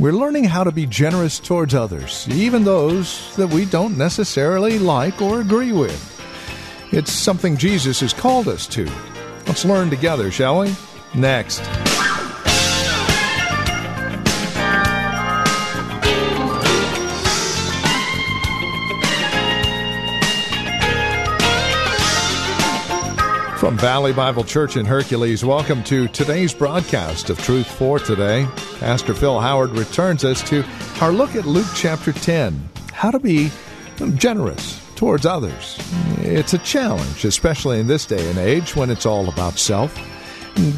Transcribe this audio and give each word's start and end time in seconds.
We're 0.00 0.12
learning 0.12 0.44
how 0.44 0.64
to 0.64 0.72
be 0.72 0.86
generous 0.86 1.38
towards 1.38 1.74
others, 1.74 2.26
even 2.30 2.64
those 2.64 3.36
that 3.36 3.48
we 3.48 3.66
don't 3.66 3.98
necessarily 3.98 4.78
like 4.78 5.20
or 5.20 5.42
agree 5.42 5.72
with. 5.72 6.22
It's 6.90 7.12
something 7.12 7.58
Jesus 7.58 8.00
has 8.00 8.14
called 8.14 8.48
us 8.48 8.66
to. 8.68 8.90
Let's 9.46 9.66
learn 9.66 9.90
together, 9.90 10.30
shall 10.30 10.60
we? 10.60 10.74
Next. 11.14 11.60
From 23.60 23.76
Valley 23.76 24.14
Bible 24.14 24.42
Church 24.42 24.78
in 24.78 24.86
Hercules, 24.86 25.44
welcome 25.44 25.84
to 25.84 26.08
today's 26.08 26.54
broadcast 26.54 27.28
of 27.28 27.38
Truth 27.40 27.70
for 27.70 27.98
Today. 27.98 28.48
Pastor 28.78 29.12
Phil 29.12 29.38
Howard 29.38 29.72
returns 29.72 30.24
us 30.24 30.42
to 30.48 30.64
our 31.02 31.12
look 31.12 31.36
at 31.36 31.44
Luke 31.44 31.66
chapter 31.74 32.10
10 32.10 32.70
how 32.94 33.10
to 33.10 33.18
be 33.18 33.50
generous 34.14 34.80
towards 34.96 35.26
others. 35.26 35.78
It's 36.20 36.54
a 36.54 36.58
challenge, 36.60 37.26
especially 37.26 37.78
in 37.80 37.86
this 37.86 38.06
day 38.06 38.30
and 38.30 38.38
age 38.38 38.74
when 38.74 38.88
it's 38.88 39.04
all 39.04 39.28
about 39.28 39.58
self. 39.58 39.94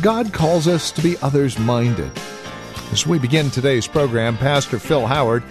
God 0.02 0.33
calls 0.33 0.67
us 0.67 0.91
to 0.91 1.02
be 1.02 1.17
others 1.19 1.61
minded. 1.61 2.11
As 2.91 3.06
we 3.06 3.20
begin 3.20 3.48
today's 3.48 3.86
program, 3.86 4.36
Pastor 4.36 4.80
Phil 4.80 5.06
Howard 5.06 5.44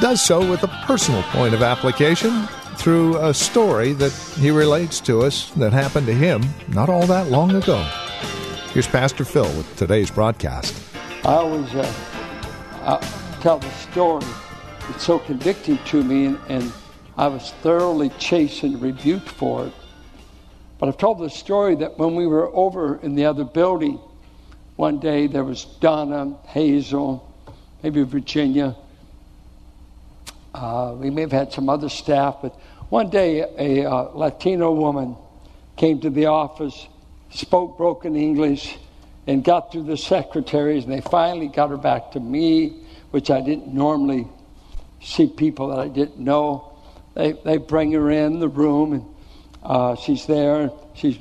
does 0.00 0.24
so 0.24 0.38
with 0.50 0.62
a 0.62 0.82
personal 0.86 1.22
point 1.24 1.52
of 1.52 1.60
application 1.60 2.48
through 2.78 3.18
a 3.18 3.34
story 3.34 3.92
that 3.92 4.12
he 4.38 4.50
relates 4.50 5.00
to 5.00 5.22
us 5.22 5.50
that 5.50 5.72
happened 5.72 6.06
to 6.06 6.14
him 6.14 6.42
not 6.68 6.88
all 6.88 7.06
that 7.06 7.28
long 7.28 7.54
ago. 7.56 7.82
Here's 8.72 8.86
Pastor 8.86 9.24
Phil 9.24 9.48
with 9.56 9.76
today's 9.76 10.10
broadcast. 10.10 10.80
I 11.24 11.34
always 11.34 11.74
uh, 11.74 11.92
I 12.82 13.38
tell 13.40 13.58
the 13.58 13.70
story. 13.70 14.24
It's 14.90 15.04
so 15.04 15.18
convicting 15.18 15.78
to 15.86 16.02
me, 16.02 16.26
and, 16.26 16.38
and 16.48 16.72
I 17.16 17.26
was 17.26 17.50
thoroughly 17.62 18.10
chastened, 18.18 18.80
rebuked 18.80 19.28
for 19.28 19.66
it. 19.66 19.72
But 20.78 20.88
I've 20.88 20.96
told 20.96 21.18
the 21.18 21.28
story 21.28 21.74
that 21.76 21.98
when 21.98 22.14
we 22.14 22.26
were 22.26 22.54
over 22.54 23.00
in 23.02 23.16
the 23.16 23.24
other 23.24 23.44
building, 23.44 23.98
one 24.76 25.00
day 25.00 25.26
there 25.26 25.42
was 25.42 25.64
Donna, 25.64 26.36
Hazel, 26.46 27.34
maybe 27.82 28.02
Virginia. 28.04 28.76
Uh, 30.54 30.94
we 30.96 31.10
may 31.10 31.22
have 31.22 31.32
had 31.32 31.52
some 31.52 31.68
other 31.68 31.88
staff, 31.88 32.38
but 32.42 32.58
one 32.88 33.10
day 33.10 33.40
a 33.58 33.88
uh, 33.88 34.10
Latino 34.14 34.72
woman 34.72 35.16
came 35.76 36.00
to 36.00 36.10
the 36.10 36.26
office, 36.26 36.88
spoke 37.30 37.76
broken 37.76 38.16
English, 38.16 38.78
and 39.26 39.44
got 39.44 39.70
through 39.70 39.84
the 39.84 39.96
secretaries, 39.96 40.84
and 40.84 40.92
they 40.92 41.02
finally 41.02 41.48
got 41.48 41.70
her 41.70 41.76
back 41.76 42.12
to 42.12 42.20
me, 42.20 42.82
which 43.10 43.30
I 43.30 43.40
didn't 43.40 43.72
normally 43.72 44.26
see 45.02 45.26
people 45.26 45.68
that 45.68 45.78
I 45.78 45.88
didn't 45.88 46.18
know. 46.18 46.72
They, 47.14 47.32
they 47.32 47.58
bring 47.58 47.92
her 47.92 48.10
in 48.10 48.40
the 48.40 48.48
room, 48.48 48.92
and 48.94 49.04
uh, 49.62 49.96
she's 49.96 50.26
there. 50.26 50.70
She's 50.94 51.18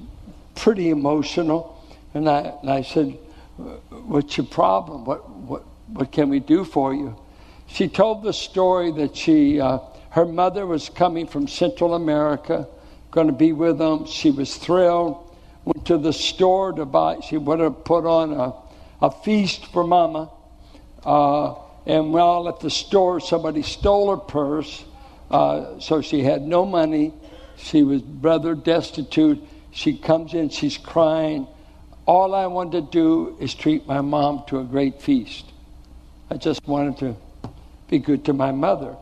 pretty 0.56 0.90
emotional. 0.90 1.84
And 2.14 2.30
I, 2.30 2.54
and 2.62 2.70
I 2.70 2.82
said, 2.82 3.18
What's 3.58 4.38
your 4.38 4.46
problem? 4.46 5.04
What, 5.04 5.30
what, 5.30 5.64
what 5.88 6.12
can 6.12 6.30
we 6.30 6.40
do 6.40 6.64
for 6.64 6.94
you? 6.94 7.18
She 7.68 7.88
told 7.88 8.24
the 8.24 8.34
story 8.34 8.92
that 8.94 9.16
she, 9.16 9.60
uh, 9.60 9.80
her 10.12 10.26
mother 10.26 10.66
was 10.66 10.90
coming 10.90 11.28
from 11.28 11.48
Central 11.48 11.94
America, 11.94 12.68
going 13.12 13.28
to 13.28 13.34
be 13.34 13.54
with 13.54 13.78
them. 13.78 14.06
She 14.06 14.32
was 14.32 14.56
thrilled. 14.56 15.24
Went 15.66 15.86
to 15.88 15.98
the 15.98 16.14
store 16.14 16.72
to 16.72 16.86
buy, 16.86 17.20
she 17.20 17.38
would 17.38 17.60
have 17.60 17.84
put 17.84 18.06
on 18.06 18.32
a, 18.34 18.54
a 19.06 19.12
feast 19.12 19.66
for 19.68 19.84
mama. 19.84 20.32
Uh, 21.04 21.56
and 21.86 22.14
while 22.14 22.48
at 22.48 22.62
the 22.62 22.70
store, 22.70 23.20
somebody 23.20 23.62
stole 23.62 24.10
her 24.12 24.18
purse. 24.18 24.86
Uh, 25.30 25.78
so 25.80 26.02
she 26.02 26.24
had 26.24 26.42
no 26.42 26.66
money. 26.66 27.14
She 27.58 27.84
was 27.84 28.02
rather 28.02 28.56
destitute. 28.56 29.44
She 29.72 29.98
comes 29.98 30.34
in, 30.34 30.50
she's 30.50 30.78
crying. 30.78 31.48
All 32.06 32.34
I 32.34 32.48
wanted 32.48 32.86
to 32.86 32.92
do 32.92 33.38
is 33.40 33.54
treat 33.54 33.86
my 33.86 34.00
mom 34.00 34.44
to 34.48 34.60
a 34.60 34.64
great 34.64 35.02
feast. 35.02 35.46
I 36.30 36.38
just 36.38 36.66
wanted 36.66 36.98
to 37.00 37.16
be 37.90 38.00
good 38.00 38.26
to 38.26 38.34
my 38.34 38.52
mother. 38.52 38.96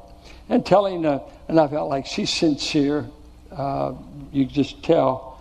And 0.49 0.65
telling, 0.65 1.03
her, 1.03 1.21
and 1.47 1.59
I 1.59 1.67
felt 1.67 1.89
like 1.89 2.05
she's 2.05 2.29
sincere. 2.29 3.05
Uh, 3.51 3.93
you 4.31 4.45
just 4.45 4.83
tell. 4.83 5.35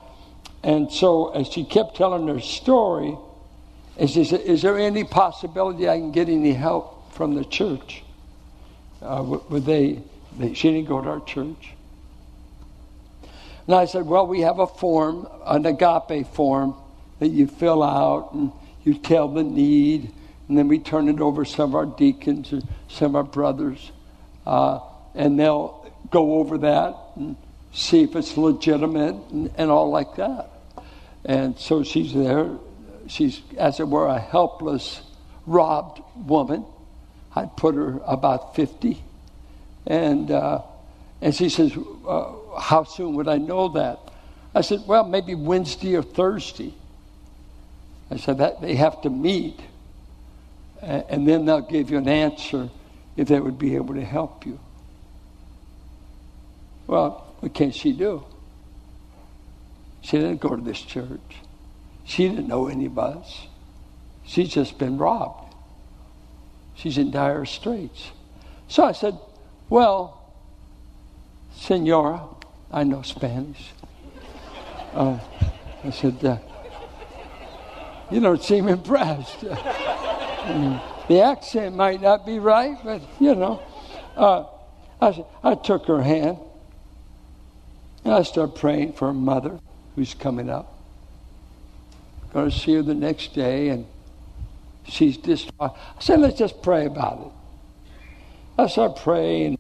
And 0.63 0.91
so 0.91 1.31
as 1.31 1.49
she 1.49 1.65
kept 1.65 1.97
telling 1.97 2.27
her 2.29 2.41
story, 2.41 3.17
and 3.97 4.11
she 4.11 4.25
said, 4.25 4.41
Is 4.41 4.63
there 4.63 4.79
any 4.79 5.05
possibility 5.05 5.89
I 5.89 5.99
can 5.99 6.11
get 6.11 6.29
any 6.29 6.53
help 6.53 7.13
from 7.13 7.35
the 7.35 7.45
church? 7.45 8.03
Uh, 9.03 9.39
would 9.51 9.67
they, 9.67 10.01
they, 10.39 10.55
she 10.55 10.73
didn't 10.73 10.89
go 10.89 11.01
to 11.01 11.09
our 11.09 11.21
church. 11.21 11.75
And 13.67 13.75
I 13.75 13.85
said, 13.85 14.07
Well, 14.07 14.27
we 14.27 14.41
have 14.41 14.59
a 14.59 14.67
form, 14.67 15.29
an 15.45 15.67
agape 15.67 16.27
form 16.29 16.75
that 17.19 17.29
you 17.29 17.47
fill 17.47 17.83
out 17.83 18.33
and 18.33 18.53
you 18.85 18.95
tell 18.95 19.29
the 19.29 19.43
need, 19.43 20.13
and 20.49 20.59
then 20.59 20.69
we 20.69 20.79
turn 20.79 21.09
it 21.09 21.21
over 21.21 21.45
to 21.45 21.51
some 21.51 21.71
of 21.71 21.75
our 21.75 21.87
deacons 21.87 22.53
and 22.53 22.67
some 22.89 23.13
of 23.13 23.17
our 23.17 23.23
brothers, 23.23 23.93
uh, 24.47 24.81
and 25.15 25.39
they'll 25.39 25.91
go 26.11 26.35
over 26.35 26.59
that 26.59 26.97
and 27.17 27.37
see 27.73 28.03
if 28.03 28.15
it's 28.15 28.37
legitimate 28.37 29.17
and, 29.31 29.51
and 29.57 29.71
all 29.71 29.91
like 29.91 30.17
that. 30.17 30.51
And 31.25 31.59
so 31.59 31.83
she's 31.83 32.13
there. 32.13 32.51
She's, 33.09 33.41
as 33.59 33.81
it 33.81 33.89
were, 33.89 34.07
a 34.07 34.19
helpless, 34.19 35.03
robbed 35.47 36.01
woman. 36.17 36.65
I 37.35 37.47
put 37.47 37.75
her 37.75 38.01
about 38.07 38.55
50. 38.55 39.03
And, 39.87 40.31
uh, 40.31 40.63
and 41.21 41.35
she 41.35 41.49
says, 41.49 41.77
uh, 42.07 42.33
How 42.59 42.85
soon 42.85 43.15
would 43.15 43.29
I 43.29 43.39
know 43.39 43.69
that? 43.71 43.99
I 44.55 44.61
said, 44.61 44.83
Well, 44.87 45.05
maybe 45.05 45.35
Wednesday 45.35 45.97
or 45.97 46.03
Thursday. 46.03 46.75
I 48.11 48.17
said, 48.17 48.39
that 48.39 48.61
They 48.61 48.77
have 48.77 49.03
to 49.03 49.11
meet. 49.11 49.59
And 50.85 51.27
then 51.27 51.47
they'll 51.47 51.63
give 51.63 51.91
you 51.91 51.99
an 51.99 52.09
answer 52.09 52.69
if 53.17 53.29
they 53.29 53.41
would 53.41 53.59
be 53.59 53.77
able 53.77 53.95
to 53.95 54.05
help 54.05 54.45
you. 54.45 54.59
Well, 56.87 57.35
what 57.41 57.55
can 57.55 57.71
she 57.71 57.93
do? 57.93 58.25
She 60.03 60.19
didn't 60.19 60.41
go 60.41 60.55
to 60.55 60.63
this 60.63 60.81
church. 60.81 61.37
She 62.05 62.29
didn't 62.29 62.49
know 62.49 62.69
any 62.69 62.85
of 62.87 62.99
us. 62.99 63.47
She's 64.25 64.51
just 64.51 64.79
been 64.79 64.99
robbed. 64.99 65.55
She's 66.75 66.99
in 66.99 67.11
dire 67.11 67.47
straits. 67.47 68.11
So 68.69 68.85
I 68.85 68.93
said, 68.93 69.19
Well, 69.71 70.23
Senora, 71.55 72.27
I 72.71 72.85
know 72.85 73.03
Spanish. 73.03 73.71
Uh, 74.95 75.19
I 75.83 75.91
said, 75.91 76.25
uh, 76.25 76.39
You 78.13 78.21
don't 78.21 78.41
seem 78.41 78.69
impressed. 78.69 79.45
the 81.09 81.21
accent 81.23 81.77
might 81.77 82.01
not 82.01 82.27
be 82.27 82.39
right, 82.39 82.77
but 82.85 83.03
you 83.21 83.35
know. 83.35 83.63
Uh, 84.17 84.45
I, 85.01 85.25
I 85.43 85.55
took 85.55 85.87
her 85.87 86.03
hand 86.03 86.39
and 88.05 88.15
I 88.15 88.23
started 88.23 88.55
praying 88.55 88.93
for 88.93 89.09
her 89.09 89.15
mother 89.15 89.59
who's 89.97 90.15
coming 90.15 90.51
up. 90.51 90.79
Going 92.33 92.51
to 92.51 92.57
see 92.57 92.75
her 92.75 92.83
the 92.83 92.95
next 92.95 93.33
day, 93.33 93.69
and 93.69 93.87
she's 94.85 95.17
distraught. 95.17 95.73
I 95.97 96.01
said, 96.01 96.21
let's 96.21 96.39
just 96.39 96.63
pray 96.63 96.87
about 96.87 97.21
it. 97.21 97.33
I 98.59 98.67
started 98.67 99.01
praying. 99.01 99.59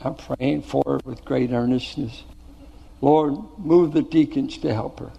I'm 0.00 0.14
praying 0.14 0.62
for 0.62 0.82
her 0.86 1.00
with 1.04 1.24
great 1.24 1.50
earnestness. 1.50 2.22
Lord, 3.00 3.36
move 3.58 3.92
the 3.92 4.02
deacons 4.02 4.56
to 4.58 4.72
help 4.72 5.00
her. 5.00 5.10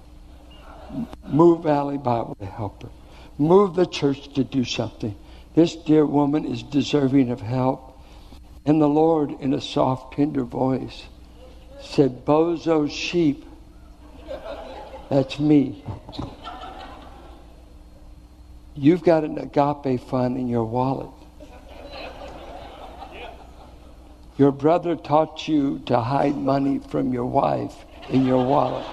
Move 1.28 1.64
Valley 1.64 1.98
Bible 1.98 2.36
to 2.40 2.46
help 2.46 2.84
her. 2.84 2.90
Move 3.38 3.76
the 3.76 3.86
church 3.86 4.34
to 4.34 4.44
do 4.44 4.64
something. 4.64 5.16
This 5.56 5.76
dear 5.76 6.06
woman 6.06 6.46
is 6.46 6.64
deserving 6.64 7.32
of 7.32 7.42
help. 7.42 8.00
And 8.66 8.82
the 8.82 8.90
Lord, 8.90 9.32
in 9.40 9.54
a 9.54 9.62
soft, 9.62 10.16
tender 10.16 10.44
voice, 10.44 11.06
said, 11.80 12.26
Bozo 12.26 12.90
sheep 12.90 13.46
that's 15.10 15.40
me. 15.40 15.84
You've 18.76 19.04
got 19.04 19.24
an 19.24 19.38
agape 19.38 20.02
fund 20.02 20.38
in 20.38 20.48
your 20.48 20.66
wallet. 20.66 21.10
Your 24.38 24.52
brother 24.52 24.96
taught 24.96 25.48
you 25.48 25.80
to 25.88 26.00
hide 26.00 26.36
money 26.36 26.80
from 26.80 27.12
your 27.12 27.26
wife 27.26 27.74
in 28.10 28.26
your 28.26 28.46
wallet. 28.46 28.86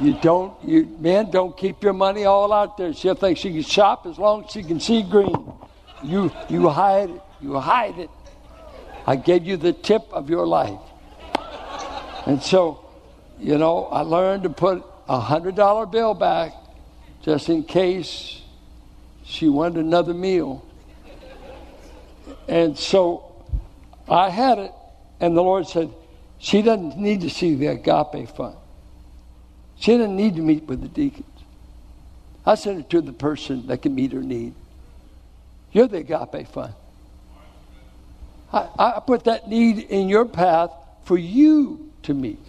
You 0.00 0.14
don't, 0.14 0.54
you 0.64 0.96
men 0.98 1.30
don't 1.30 1.56
keep 1.56 1.82
your 1.82 1.92
money 1.92 2.24
all 2.24 2.52
out 2.54 2.78
there. 2.78 2.94
She'll 2.94 3.14
think 3.14 3.36
she 3.36 3.52
can 3.52 3.62
shop 3.62 4.06
as 4.06 4.18
long 4.18 4.44
as 4.44 4.50
she 4.50 4.62
can 4.62 4.80
see 4.80 5.02
green. 5.02 5.52
You, 6.02 6.32
you 6.48 6.68
hide 6.70 7.10
it. 7.10 7.22
You 7.42 7.58
hide 7.58 7.98
it. 7.98 8.10
I 9.06 9.16
gave 9.16 9.44
you 9.44 9.58
the 9.58 9.74
tip 9.74 10.02
of 10.10 10.30
your 10.30 10.46
life. 10.46 10.78
And 12.26 12.42
so, 12.42 12.84
you 13.38 13.58
know, 13.58 13.86
I 13.86 14.00
learned 14.00 14.44
to 14.44 14.50
put 14.50 14.84
a 15.06 15.20
hundred 15.20 15.54
dollar 15.54 15.84
bill 15.84 16.14
back 16.14 16.54
just 17.22 17.50
in 17.50 17.64
case 17.64 18.40
she 19.24 19.48
wanted 19.48 19.84
another 19.84 20.14
meal. 20.14 20.64
And 22.48 22.78
so 22.78 23.44
I 24.08 24.30
had 24.30 24.58
it, 24.58 24.72
and 25.20 25.36
the 25.36 25.42
Lord 25.42 25.66
said, 25.66 25.90
She 26.38 26.62
doesn't 26.62 26.96
need 26.96 27.20
to 27.20 27.30
see 27.30 27.54
the 27.54 27.68
agape 27.68 28.28
fund. 28.34 28.56
She 29.80 29.92
didn't 29.92 30.14
need 30.14 30.36
to 30.36 30.42
meet 30.42 30.64
with 30.64 30.82
the 30.82 30.88
deacons. 30.88 31.26
I 32.44 32.54
sent 32.54 32.76
her 32.76 32.88
to 32.90 33.00
the 33.00 33.14
person 33.14 33.66
that 33.68 33.80
can 33.80 33.94
meet 33.94 34.12
her 34.12 34.22
need. 34.22 34.54
You're 35.72 35.88
the 35.88 35.98
agape 35.98 36.48
fund. 36.48 36.74
I, 38.52 38.68
I 38.78 39.00
put 39.00 39.24
that 39.24 39.48
need 39.48 39.78
in 39.78 40.08
your 40.10 40.26
path 40.26 40.70
for 41.04 41.16
you 41.16 41.90
to 42.02 42.12
meet. 42.12 42.44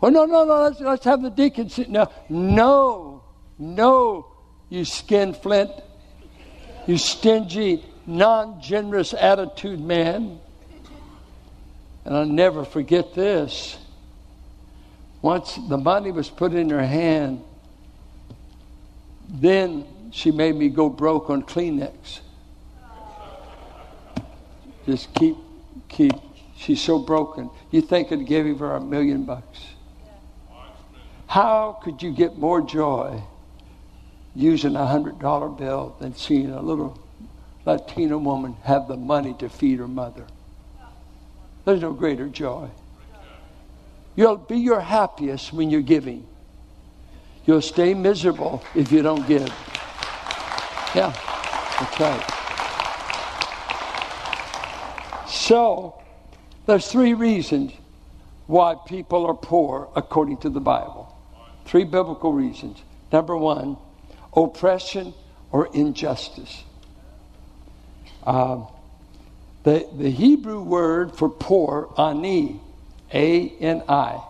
Well, 0.00 0.10
no, 0.10 0.24
no, 0.24 0.44
no, 0.44 0.62
let's, 0.62 0.80
let's 0.80 1.04
have 1.04 1.22
the 1.22 1.30
deacons 1.30 1.74
sit. 1.74 1.88
No, 1.88 2.10
no, 2.28 3.22
no, 3.56 4.26
you 4.68 4.84
skinflint, 4.84 5.70
you 6.88 6.98
stingy, 6.98 7.84
non 8.04 8.60
generous 8.60 9.14
attitude 9.14 9.80
man. 9.80 10.40
And 12.04 12.16
I'll 12.16 12.26
never 12.26 12.64
forget 12.64 13.14
this. 13.14 13.78
Once 15.22 15.58
the 15.68 15.78
money 15.78 16.10
was 16.10 16.28
put 16.28 16.52
in 16.52 16.68
her 16.68 16.84
hand, 16.84 17.42
then 19.28 19.86
she 20.10 20.32
made 20.32 20.56
me 20.56 20.68
go 20.68 20.88
broke 20.88 21.30
on 21.30 21.42
Kleenex. 21.42 22.20
Just 24.84 25.14
keep, 25.14 25.36
keep. 25.88 26.12
She's 26.56 26.80
so 26.80 26.98
broken. 26.98 27.50
You 27.70 27.80
think 27.80 28.12
I'd 28.12 28.26
give 28.26 28.58
her 28.58 28.74
a 28.74 28.80
million 28.80 29.24
bucks? 29.24 29.60
How 31.28 31.78
could 31.82 32.02
you 32.02 32.12
get 32.12 32.36
more 32.36 32.60
joy 32.60 33.22
using 34.34 34.76
a 34.76 34.86
hundred 34.86 35.18
dollar 35.18 35.48
bill 35.48 35.96
than 36.00 36.14
seeing 36.14 36.50
a 36.50 36.60
little 36.60 36.98
Latina 37.64 38.18
woman 38.18 38.56
have 38.64 38.88
the 38.88 38.96
money 38.96 39.34
to 39.38 39.48
feed 39.48 39.78
her 39.78 39.88
mother? 39.88 40.26
There's 41.64 41.80
no 41.80 41.92
greater 41.92 42.28
joy. 42.28 42.68
You'll 44.14 44.36
be 44.36 44.58
your 44.58 44.80
happiest 44.80 45.52
when 45.52 45.70
you're 45.70 45.80
giving. 45.80 46.26
You'll 47.46 47.62
stay 47.62 47.94
miserable 47.94 48.62
if 48.74 48.92
you 48.92 49.02
don't 49.02 49.26
give. 49.26 49.48
Yeah, 50.94 51.12
that's 51.80 52.00
right. 52.00 52.38
So, 55.26 56.00
there's 56.66 56.86
three 56.86 57.14
reasons 57.14 57.72
why 58.46 58.76
people 58.86 59.26
are 59.26 59.34
poor 59.34 59.88
according 59.96 60.36
to 60.38 60.50
the 60.50 60.60
Bible. 60.60 61.14
Three 61.64 61.84
biblical 61.84 62.32
reasons. 62.32 62.82
Number 63.12 63.36
one, 63.36 63.76
oppression 64.34 65.14
or 65.50 65.68
injustice. 65.74 66.64
Uh, 68.24 68.66
the, 69.64 69.88
the 69.96 70.10
Hebrew 70.10 70.62
word 70.62 71.16
for 71.16 71.28
poor, 71.28 71.92
ani, 71.98 72.60
A 73.14 73.48
N 73.60 73.82
I, 73.88 74.22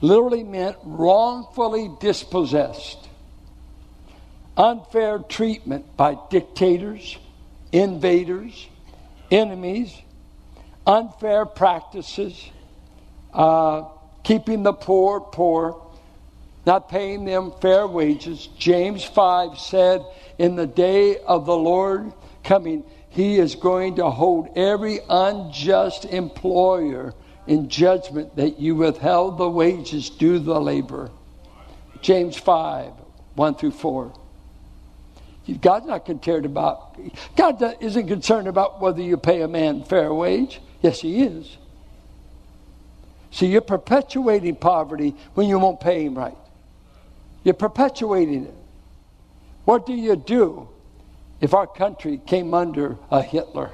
literally 0.00 0.44
meant 0.44 0.76
wrongfully 0.82 1.90
dispossessed, 2.00 3.08
unfair 4.56 5.18
treatment 5.18 5.96
by 5.96 6.16
dictators, 6.30 7.18
invaders, 7.72 8.68
enemies, 9.30 9.94
unfair 10.86 11.46
practices, 11.46 12.50
uh, 13.32 13.84
keeping 14.22 14.62
the 14.62 14.72
poor 14.72 15.20
poor, 15.20 15.80
not 16.66 16.88
paying 16.88 17.24
them 17.24 17.52
fair 17.60 17.86
wages. 17.86 18.48
James 18.58 19.04
5 19.04 19.58
said, 19.58 20.04
In 20.38 20.56
the 20.56 20.66
day 20.66 21.18
of 21.18 21.46
the 21.46 21.56
Lord 21.56 22.12
coming, 22.44 22.84
he 23.08 23.38
is 23.38 23.54
going 23.54 23.96
to 23.96 24.10
hold 24.10 24.48
every 24.56 25.00
unjust 25.08 26.04
employer 26.04 27.14
in 27.50 27.68
judgment 27.68 28.36
that 28.36 28.60
you 28.60 28.76
withheld 28.76 29.36
the 29.36 29.50
wages 29.50 30.08
due 30.08 30.38
the 30.38 30.60
labor. 30.60 31.10
James 32.00 32.36
5 32.36 32.92
1 33.34 33.54
through 33.56 33.72
4. 33.72 34.12
God's 35.60 35.86
not 35.86 36.06
concerned 36.06 36.46
about, 36.46 36.96
God 37.36 37.76
isn't 37.80 38.06
concerned 38.06 38.46
about 38.46 38.80
whether 38.80 39.02
you 39.02 39.16
pay 39.16 39.42
a 39.42 39.48
man 39.48 39.82
fair 39.82 40.14
wage. 40.14 40.60
Yes, 40.80 41.00
He 41.00 41.24
is. 41.24 41.56
See, 43.32 43.46
you're 43.46 43.62
perpetuating 43.62 44.54
poverty 44.54 45.16
when 45.34 45.48
you 45.48 45.58
won't 45.58 45.80
pay 45.80 46.04
him 46.04 46.16
right. 46.16 46.38
You're 47.42 47.54
perpetuating 47.54 48.46
it. 48.46 48.54
What 49.64 49.86
do 49.86 49.94
you 49.94 50.14
do 50.14 50.68
if 51.40 51.52
our 51.54 51.66
country 51.66 52.20
came 52.26 52.54
under 52.54 52.96
a 53.10 53.22
Hitler? 53.22 53.72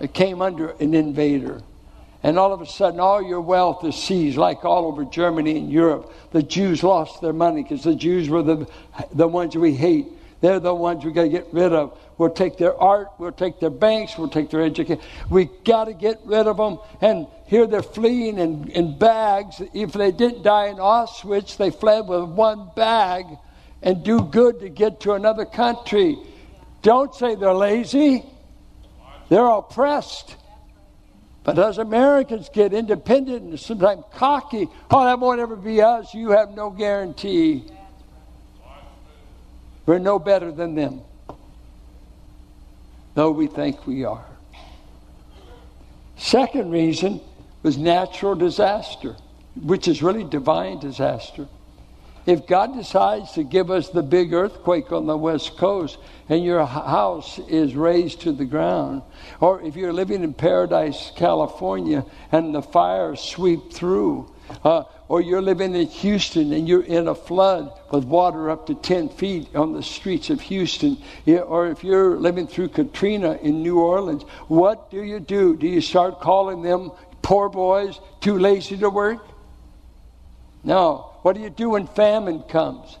It 0.00 0.14
came 0.14 0.40
under 0.40 0.70
an 0.70 0.94
invader. 0.94 1.60
And 2.24 2.38
all 2.38 2.54
of 2.54 2.62
a 2.62 2.66
sudden, 2.66 3.00
all 3.00 3.22
your 3.22 3.42
wealth 3.42 3.84
is 3.84 3.94
seized, 3.94 4.38
like 4.38 4.64
all 4.64 4.86
over 4.86 5.04
Germany 5.04 5.58
and 5.58 5.70
Europe. 5.70 6.10
The 6.30 6.42
Jews 6.42 6.82
lost 6.82 7.20
their 7.20 7.34
money 7.34 7.62
because 7.62 7.84
the 7.84 7.94
Jews 7.94 8.30
were 8.30 8.42
the, 8.42 8.66
the 9.12 9.28
ones 9.28 9.54
we 9.54 9.74
hate. 9.74 10.06
They're 10.40 10.58
the 10.58 10.74
ones 10.74 11.04
we 11.04 11.12
got 11.12 11.24
to 11.24 11.28
get 11.28 11.48
rid 11.52 11.74
of. 11.74 11.98
We'll 12.16 12.30
take 12.30 12.56
their 12.56 12.74
art, 12.80 13.08
we'll 13.18 13.32
take 13.32 13.60
their 13.60 13.68
banks, 13.68 14.16
we'll 14.16 14.30
take 14.30 14.48
their 14.48 14.62
education. 14.62 15.02
We 15.28 15.50
got 15.64 15.84
to 15.84 15.92
get 15.92 16.20
rid 16.24 16.46
of 16.46 16.56
them. 16.56 16.78
And 17.02 17.26
here 17.44 17.66
they're 17.66 17.82
fleeing 17.82 18.38
in, 18.38 18.70
in 18.70 18.98
bags. 18.98 19.60
If 19.74 19.92
they 19.92 20.10
didn't 20.10 20.44
die 20.44 20.68
in 20.68 20.76
Auschwitz, 20.76 21.58
they 21.58 21.70
fled 21.70 22.08
with 22.08 22.24
one 22.24 22.70
bag 22.74 23.26
and 23.82 24.02
do 24.02 24.22
good 24.22 24.60
to 24.60 24.70
get 24.70 25.00
to 25.00 25.12
another 25.12 25.44
country. 25.44 26.16
Don't 26.80 27.14
say 27.14 27.34
they're 27.34 27.52
lazy, 27.52 28.24
they're 29.28 29.46
oppressed. 29.46 30.36
But 31.44 31.58
as 31.58 31.78
Americans 31.78 32.48
get 32.48 32.72
independent 32.72 33.42
and 33.42 33.60
sometimes 33.60 34.02
cocky, 34.14 34.66
oh, 34.90 35.04
that 35.04 35.20
won't 35.20 35.40
ever 35.40 35.56
be 35.56 35.80
us, 35.82 36.14
you 36.14 36.30
have 36.30 36.50
no 36.50 36.70
guarantee. 36.70 37.66
We're 39.86 39.98
no 39.98 40.18
better 40.18 40.50
than 40.50 40.74
them 40.74 41.02
though 43.14 43.30
we 43.30 43.46
think 43.46 43.86
we 43.86 44.04
are. 44.04 44.26
Second 46.16 46.70
reason 46.70 47.20
was 47.62 47.78
natural 47.78 48.34
disaster, 48.34 49.16
which 49.62 49.88
is 49.88 50.02
really 50.02 50.24
divine 50.24 50.78
disaster. 50.78 51.48
If 52.26 52.46
God 52.46 52.74
decides 52.74 53.32
to 53.32 53.44
give 53.44 53.70
us 53.70 53.90
the 53.90 54.02
big 54.02 54.32
earthquake 54.32 54.92
on 54.92 55.06
the 55.06 55.16
west 55.16 55.58
coast 55.58 55.98
and 56.28 56.42
your 56.42 56.64
house 56.64 57.38
is 57.38 57.74
razed 57.74 58.22
to 58.22 58.32
the 58.32 58.46
ground, 58.46 59.02
or 59.40 59.60
if 59.60 59.76
you're 59.76 59.92
living 59.92 60.22
in 60.22 60.32
Paradise, 60.32 61.12
California, 61.16 62.04
and 62.32 62.54
the 62.54 62.62
fires 62.62 63.20
sweep 63.20 63.72
through, 63.72 64.32
uh, 64.64 64.84
or 65.08 65.20
you're 65.20 65.42
living 65.42 65.74
in 65.74 65.86
Houston 65.86 66.54
and 66.54 66.66
you're 66.66 66.82
in 66.82 67.08
a 67.08 67.14
flood 67.14 67.78
with 67.92 68.04
water 68.04 68.48
up 68.48 68.66
to 68.68 68.74
10 68.74 69.10
feet 69.10 69.54
on 69.54 69.74
the 69.74 69.82
streets 69.82 70.30
of 70.30 70.40
Houston, 70.42 70.96
or 71.26 71.66
if 71.66 71.84
you're 71.84 72.16
living 72.16 72.46
through 72.46 72.68
Katrina 72.68 73.38
in 73.42 73.62
New 73.62 73.80
Orleans, 73.80 74.22
what 74.48 74.90
do 74.90 75.02
you 75.02 75.20
do? 75.20 75.56
Do 75.56 75.66
you 75.66 75.82
start 75.82 76.20
calling 76.20 76.62
them 76.62 76.90
poor 77.20 77.50
boys, 77.50 78.00
too 78.20 78.38
lazy 78.38 78.78
to 78.78 78.88
work? 78.88 79.26
No. 80.62 81.13
What 81.24 81.34
do 81.34 81.42
you 81.42 81.50
do 81.50 81.70
when 81.70 81.88
famine 81.88 82.42
comes? 82.42 82.98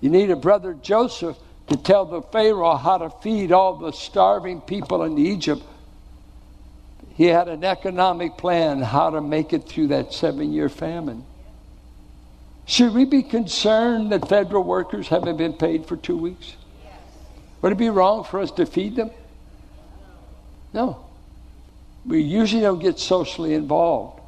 You 0.00 0.10
need 0.10 0.30
a 0.30 0.36
brother 0.36 0.74
Joseph 0.74 1.36
to 1.68 1.76
tell 1.76 2.04
the 2.04 2.22
Pharaoh 2.22 2.74
how 2.74 2.98
to 2.98 3.10
feed 3.22 3.52
all 3.52 3.76
the 3.76 3.92
starving 3.92 4.60
people 4.60 5.04
in 5.04 5.18
Egypt 5.18 5.62
he 7.18 7.24
had 7.24 7.48
an 7.48 7.64
economic 7.64 8.38
plan 8.38 8.80
how 8.80 9.10
to 9.10 9.20
make 9.20 9.52
it 9.52 9.68
through 9.68 9.88
that 9.88 10.14
seven 10.14 10.52
year 10.52 10.68
famine. 10.68 11.24
Should 12.64 12.94
we 12.94 13.04
be 13.04 13.24
concerned 13.24 14.12
that 14.12 14.28
federal 14.28 14.62
workers 14.62 15.08
haven't 15.08 15.36
been 15.36 15.54
paid 15.54 15.84
for 15.84 15.96
two 15.96 16.16
weeks? 16.16 16.54
Would 17.60 17.72
it 17.72 17.74
be 17.74 17.90
wrong 17.90 18.22
for 18.22 18.38
us 18.38 18.52
to 18.52 18.66
feed 18.66 18.94
them? 18.94 19.10
No. 20.72 21.04
We 22.06 22.20
usually 22.20 22.62
don't 22.62 22.78
get 22.78 23.00
socially 23.00 23.52
involved. 23.52 24.20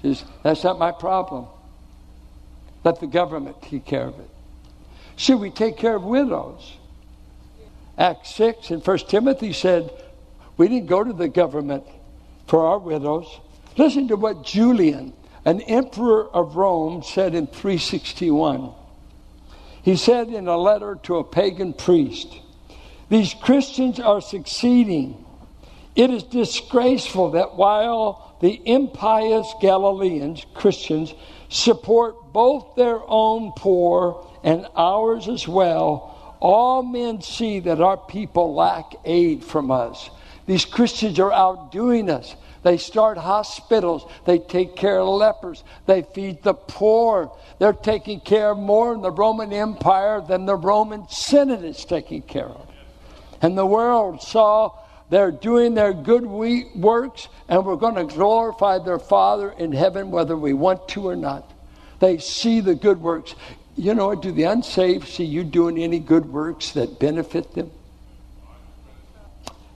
Says, 0.00 0.24
that's 0.42 0.64
not 0.64 0.78
my 0.78 0.92
problem. 0.92 1.46
Let 2.86 3.00
the 3.00 3.08
government 3.08 3.60
take 3.62 3.84
care 3.84 4.06
of 4.06 4.16
it. 4.20 4.30
Should 5.16 5.40
we 5.40 5.50
take 5.50 5.76
care 5.76 5.96
of 5.96 6.04
widows? 6.04 6.76
Acts 7.98 8.32
6 8.36 8.70
and 8.70 8.86
1 8.86 8.98
Timothy 9.08 9.52
said, 9.52 9.90
We 10.56 10.68
didn't 10.68 10.86
go 10.86 11.02
to 11.02 11.12
the 11.12 11.26
government 11.26 11.82
for 12.46 12.64
our 12.64 12.78
widows. 12.78 13.40
Listen 13.76 14.06
to 14.06 14.14
what 14.14 14.44
Julian, 14.44 15.14
an 15.44 15.62
emperor 15.62 16.32
of 16.32 16.54
Rome, 16.54 17.02
said 17.02 17.34
in 17.34 17.48
361. 17.48 18.70
He 19.82 19.96
said 19.96 20.28
in 20.28 20.46
a 20.46 20.56
letter 20.56 20.96
to 21.02 21.16
a 21.16 21.24
pagan 21.24 21.72
priest, 21.72 22.38
These 23.08 23.34
Christians 23.34 23.98
are 23.98 24.20
succeeding. 24.20 25.25
It 25.96 26.10
is 26.10 26.22
disgraceful 26.24 27.30
that 27.30 27.56
while 27.56 28.36
the 28.40 28.60
impious 28.66 29.52
Galileans, 29.62 30.44
Christians, 30.52 31.14
support 31.48 32.34
both 32.34 32.74
their 32.76 33.00
own 33.08 33.52
poor 33.56 34.28
and 34.44 34.66
ours 34.76 35.26
as 35.26 35.48
well, 35.48 36.36
all 36.38 36.82
men 36.82 37.22
see 37.22 37.60
that 37.60 37.80
our 37.80 37.96
people 37.96 38.54
lack 38.54 38.94
aid 39.06 39.42
from 39.42 39.70
us. 39.70 40.10
These 40.44 40.66
Christians 40.66 41.18
are 41.18 41.32
outdoing 41.32 42.10
us. 42.10 42.36
They 42.62 42.76
start 42.76 43.16
hospitals. 43.16 44.04
They 44.26 44.38
take 44.38 44.76
care 44.76 44.98
of 44.98 45.08
lepers. 45.08 45.64
They 45.86 46.02
feed 46.02 46.42
the 46.42 46.54
poor. 46.54 47.32
They're 47.58 47.72
taking 47.72 48.20
care 48.20 48.50
of 48.50 48.58
more 48.58 48.92
in 48.92 49.00
the 49.00 49.10
Roman 49.10 49.52
Empire 49.52 50.20
than 50.20 50.44
the 50.44 50.56
Roman 50.56 51.08
Senate 51.08 51.64
is 51.64 51.84
taking 51.84 52.22
care 52.22 52.48
of. 52.48 52.68
And 53.40 53.56
the 53.56 53.66
world 53.66 54.20
saw 54.20 54.72
they're 55.08 55.30
doing 55.30 55.74
their 55.74 55.92
good 55.92 56.26
works, 56.26 57.28
and 57.48 57.64
we're 57.64 57.76
going 57.76 57.94
to 57.94 58.12
glorify 58.12 58.78
their 58.78 58.98
Father 58.98 59.50
in 59.52 59.72
heaven 59.72 60.10
whether 60.10 60.36
we 60.36 60.52
want 60.52 60.88
to 60.88 61.08
or 61.08 61.16
not. 61.16 61.52
They 62.00 62.18
see 62.18 62.60
the 62.60 62.74
good 62.74 63.00
works. 63.00 63.34
You 63.76 63.94
know, 63.94 64.14
do 64.14 64.32
the 64.32 64.44
unsaved 64.44 65.06
see 65.06 65.24
you 65.24 65.44
doing 65.44 65.78
any 65.78 65.98
good 65.98 66.26
works 66.26 66.72
that 66.72 66.98
benefit 66.98 67.54
them? 67.54 67.70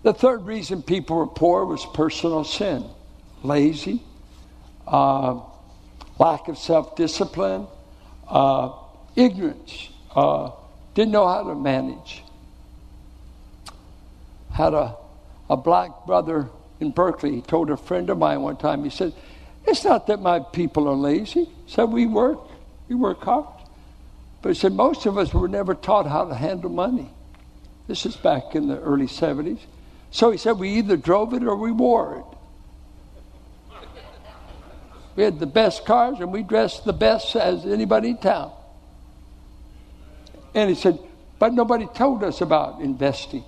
The 0.03 0.15
third 0.15 0.47
reason 0.47 0.83
people 0.83 1.17
were 1.17 1.27
poor 1.27 1.65
was 1.65 1.85
personal 1.95 2.45
sin 2.45 2.85
lazy, 3.43 4.03
uh, 4.87 5.41
lack 6.19 6.49
of 6.49 6.59
self 6.59 6.97
discipline, 6.97 7.67
uh, 8.29 8.73
ignorance, 9.17 9.89
uh, 10.15 10.51
didn't 10.95 11.13
know 11.13 11.27
how 11.27 11.43
to 11.45 11.55
manage. 11.55 12.23
Had 14.53 14.75
a, 14.75 14.97
a 15.51 15.57
black 15.57 16.07
brother 16.07 16.49
in 16.79 16.93
Berkeley. 16.93 17.35
He 17.35 17.43
told 17.43 17.69
a 17.71 17.77
friend 17.77 18.09
of 18.09 18.17
mine 18.17 18.41
one 18.41 18.57
time, 18.57 18.85
he 18.85 18.91
said, 18.91 19.13
It's 19.67 19.85
not 19.85 20.07
that 20.07 20.23
my 20.23 20.39
people 20.39 20.89
are 20.89 20.95
lazy. 20.95 21.45
He 21.45 21.53
said, 21.67 21.91
We 21.91 22.07
work, 22.07 22.39
we 22.89 22.95
work 22.95 23.21
hard. 23.23 23.61
But 24.43 24.51
he 24.51 24.55
said, 24.55 24.73
most 24.73 25.07
of 25.07 25.19
us 25.19 25.35
were 25.35 25.49
never 25.49 25.75
taught 25.75 26.07
how 26.07 26.25
to 26.27 26.35
handle 26.35 26.71
money. 26.71 27.11
This 27.87 28.07
is 28.07 28.17
back 28.17 28.55
in 28.55 28.69
the 28.69 28.79
early 28.81 29.07
70s. 29.07 29.61
So 30.11 30.31
he 30.31 30.39
said, 30.39 30.53
we 30.53 30.71
either 30.71 30.97
drove 30.97 31.35
it 31.35 31.43
or 31.43 31.57
we 31.57 31.73
wore 31.73 32.19
it. 32.19 32.25
We 35.17 35.25
had 35.25 35.39
the 35.39 35.47
best 35.47 35.85
cars 35.85 36.21
and 36.21 36.33
we 36.33 36.43
dressed 36.43 36.85
the 36.85 36.93
best 36.93 37.37
as 37.37 37.67
anybody 37.67 38.11
in 38.11 38.19
town. 38.19 38.53
And 40.55 40.71
he 40.71 40.77
said, 40.77 40.99
but 41.39 41.53
nobody 41.53 41.87
told 41.95 42.25
us 42.25 42.41
about 42.41 42.81
investing. 42.81 43.45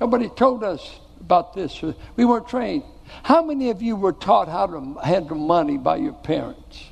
Nobody 0.00 0.28
told 0.28 0.62
us 0.62 0.99
about 1.20 1.54
this. 1.54 1.82
We 2.16 2.24
weren't 2.24 2.48
trained. 2.48 2.84
How 3.22 3.42
many 3.42 3.70
of 3.70 3.82
you 3.82 3.96
were 3.96 4.12
taught 4.12 4.48
how 4.48 4.66
to 4.66 4.98
handle 5.04 5.36
money 5.36 5.78
by 5.78 5.96
your 5.96 6.12
parents? 6.12 6.84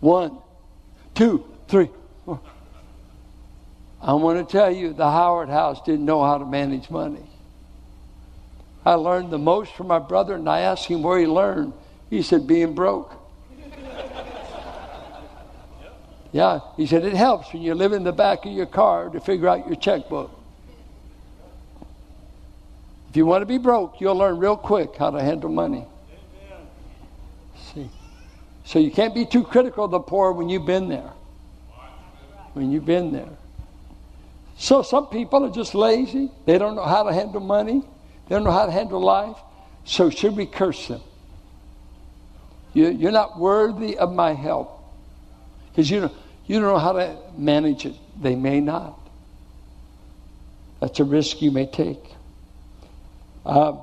One, 0.00 0.38
two, 1.14 1.44
three. 1.68 1.90
I 4.02 4.14
want 4.14 4.48
to 4.48 4.50
tell 4.50 4.70
you, 4.74 4.94
the 4.94 5.10
Howard 5.10 5.50
House 5.50 5.82
didn't 5.82 6.06
know 6.06 6.24
how 6.24 6.38
to 6.38 6.46
manage 6.46 6.88
money. 6.88 7.28
I 8.84 8.94
learned 8.94 9.30
the 9.30 9.38
most 9.38 9.74
from 9.74 9.88
my 9.88 9.98
brother, 9.98 10.36
and 10.36 10.48
I 10.48 10.60
asked 10.60 10.86
him 10.86 11.02
where 11.02 11.18
he 11.18 11.26
learned. 11.26 11.74
He 12.08 12.22
said, 12.22 12.46
being 12.46 12.74
broke. 12.74 13.12
yeah, 16.32 16.60
he 16.78 16.86
said, 16.86 17.04
it 17.04 17.12
helps 17.12 17.52
when 17.52 17.60
you 17.60 17.74
live 17.74 17.92
in 17.92 18.04
the 18.04 18.12
back 18.12 18.46
of 18.46 18.52
your 18.52 18.64
car 18.64 19.10
to 19.10 19.20
figure 19.20 19.48
out 19.48 19.66
your 19.66 19.76
checkbook. 19.76 20.30
If 23.10 23.16
you 23.16 23.26
want 23.26 23.42
to 23.42 23.46
be 23.46 23.58
broke, 23.58 24.00
you'll 24.00 24.16
learn 24.16 24.38
real 24.38 24.56
quick 24.56 24.96
how 24.96 25.10
to 25.10 25.20
handle 25.22 25.50
money. 25.50 25.84
See? 27.72 27.90
So 28.64 28.78
you 28.78 28.90
can't 28.90 29.14
be 29.14 29.26
too 29.26 29.44
critical 29.44 29.84
of 29.84 29.90
the 29.90 30.00
poor 30.00 30.32
when 30.32 30.48
you've 30.48 30.66
been 30.66 30.88
there 30.88 31.12
when 32.52 32.70
you've 32.70 32.86
been 32.86 33.12
there. 33.12 33.28
So 34.56 34.82
some 34.82 35.06
people 35.06 35.44
are 35.44 35.50
just 35.50 35.74
lazy. 35.74 36.30
They 36.44 36.58
don't 36.58 36.76
know 36.76 36.84
how 36.84 37.04
to 37.04 37.12
handle 37.12 37.40
money. 37.40 37.82
They 38.28 38.34
don't 38.34 38.44
know 38.44 38.52
how 38.52 38.66
to 38.66 38.72
handle 38.72 39.00
life. 39.00 39.36
So 39.84 40.10
should 40.10 40.36
we 40.36 40.46
curse 40.46 40.88
them? 40.88 41.00
You're 42.72 43.10
not 43.10 43.38
worthy 43.38 43.98
of 43.98 44.12
my 44.12 44.32
help. 44.32 44.78
Because 45.70 45.90
you, 45.90 46.10
you 46.46 46.60
don't 46.60 46.72
know 46.72 46.78
how 46.78 46.92
to 46.92 47.16
manage 47.36 47.86
it. 47.86 47.94
They 48.20 48.36
may 48.36 48.60
not. 48.60 48.98
That's 50.80 51.00
a 51.00 51.04
risk 51.04 51.42
you 51.42 51.50
may 51.50 51.66
take. 51.66 52.02
Uh, 53.50 53.76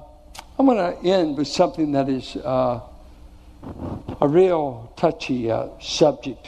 I'm 0.58 0.66
going 0.66 0.78
to 0.78 1.06
end 1.06 1.38
with 1.38 1.50
something 1.50 1.92
that 1.92 2.08
is 2.08 2.38
uh, 2.38 2.80
a 4.22 4.26
real 4.26 4.94
touchy 4.96 5.52
uh, 5.52 5.68
subject. 5.82 6.48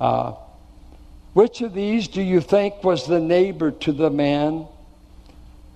Uh, 0.00 0.32
which 1.34 1.60
of 1.60 1.74
these 1.74 2.08
do 2.08 2.22
you 2.22 2.40
think 2.40 2.82
was 2.82 3.06
the 3.06 3.20
neighbor 3.20 3.70
to 3.70 3.92
the 3.92 4.08
man 4.08 4.66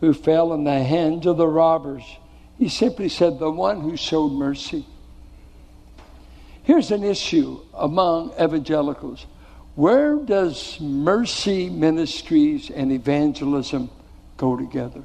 who 0.00 0.14
fell 0.14 0.54
in 0.54 0.64
the 0.64 0.82
hands 0.82 1.26
of 1.26 1.36
the 1.36 1.46
robbers? 1.46 2.02
He 2.58 2.70
simply 2.70 3.10
said, 3.10 3.38
The 3.38 3.50
one 3.50 3.82
who 3.82 3.94
showed 3.94 4.32
mercy. 4.32 4.86
Here's 6.62 6.90
an 6.90 7.04
issue 7.04 7.60
among 7.74 8.32
evangelicals 8.40 9.26
where 9.74 10.16
does 10.16 10.80
mercy 10.80 11.68
ministries 11.68 12.70
and 12.70 12.92
evangelism 12.92 13.90
go 14.38 14.56
together? 14.56 15.02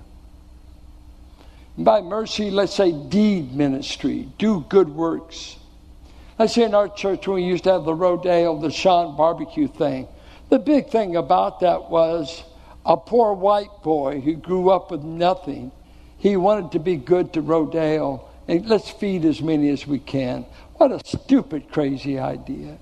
By 1.79 2.01
mercy, 2.01 2.51
let's 2.51 2.75
say 2.75 2.91
deed 2.91 3.55
ministry, 3.55 4.27
do 4.37 4.65
good 4.67 4.89
works. 4.89 5.55
Let's 6.37 6.53
say 6.53 6.63
in 6.63 6.75
our 6.75 6.89
church 6.89 7.25
we 7.25 7.41
used 7.41 7.63
to 7.63 7.71
have 7.71 7.85
the 7.85 7.93
Rodeo, 7.93 8.59
the 8.59 8.69
Sean 8.69 9.15
barbecue 9.15 9.69
thing. 9.69 10.09
The 10.49 10.59
big 10.59 10.89
thing 10.89 11.15
about 11.15 11.61
that 11.61 11.89
was 11.89 12.43
a 12.85 12.97
poor 12.97 13.33
white 13.33 13.81
boy 13.81 14.19
who 14.19 14.35
grew 14.35 14.69
up 14.69 14.91
with 14.91 15.03
nothing. 15.03 15.71
He 16.17 16.35
wanted 16.35 16.73
to 16.73 16.79
be 16.79 16.97
good 16.97 17.31
to 17.33 17.41
Rodeo 17.41 18.27
and 18.49 18.67
let's 18.67 18.89
feed 18.89 19.23
as 19.23 19.41
many 19.41 19.69
as 19.69 19.87
we 19.87 19.99
can. 19.99 20.45
What 20.75 20.91
a 20.91 20.99
stupid, 21.05 21.71
crazy 21.71 22.19
idea. 22.19 22.77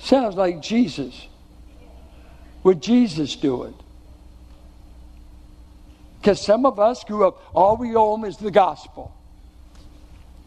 Sounds 0.00 0.34
like 0.34 0.60
Jesus. 0.60 1.28
Would 2.62 2.82
Jesus 2.82 3.36
do 3.36 3.62
it? 3.62 3.74
Because 6.26 6.44
some 6.44 6.66
of 6.66 6.80
us 6.80 7.04
grew 7.04 7.24
up, 7.24 7.40
all 7.54 7.76
we 7.76 7.94
own 7.94 8.24
is 8.24 8.36
the 8.36 8.50
gospel. 8.50 9.14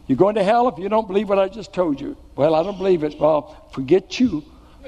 You're 0.06 0.18
going 0.18 0.34
to 0.34 0.44
hell 0.44 0.68
if 0.68 0.78
you 0.78 0.90
don't 0.90 1.08
believe 1.08 1.30
what 1.30 1.38
I 1.38 1.48
just 1.48 1.72
told 1.72 1.98
you. 1.98 2.18
Well, 2.36 2.54
I 2.54 2.62
don't 2.62 2.76
believe 2.76 3.02
it. 3.02 3.18
Well, 3.18 3.66
forget 3.72 4.20
you. 4.20 4.44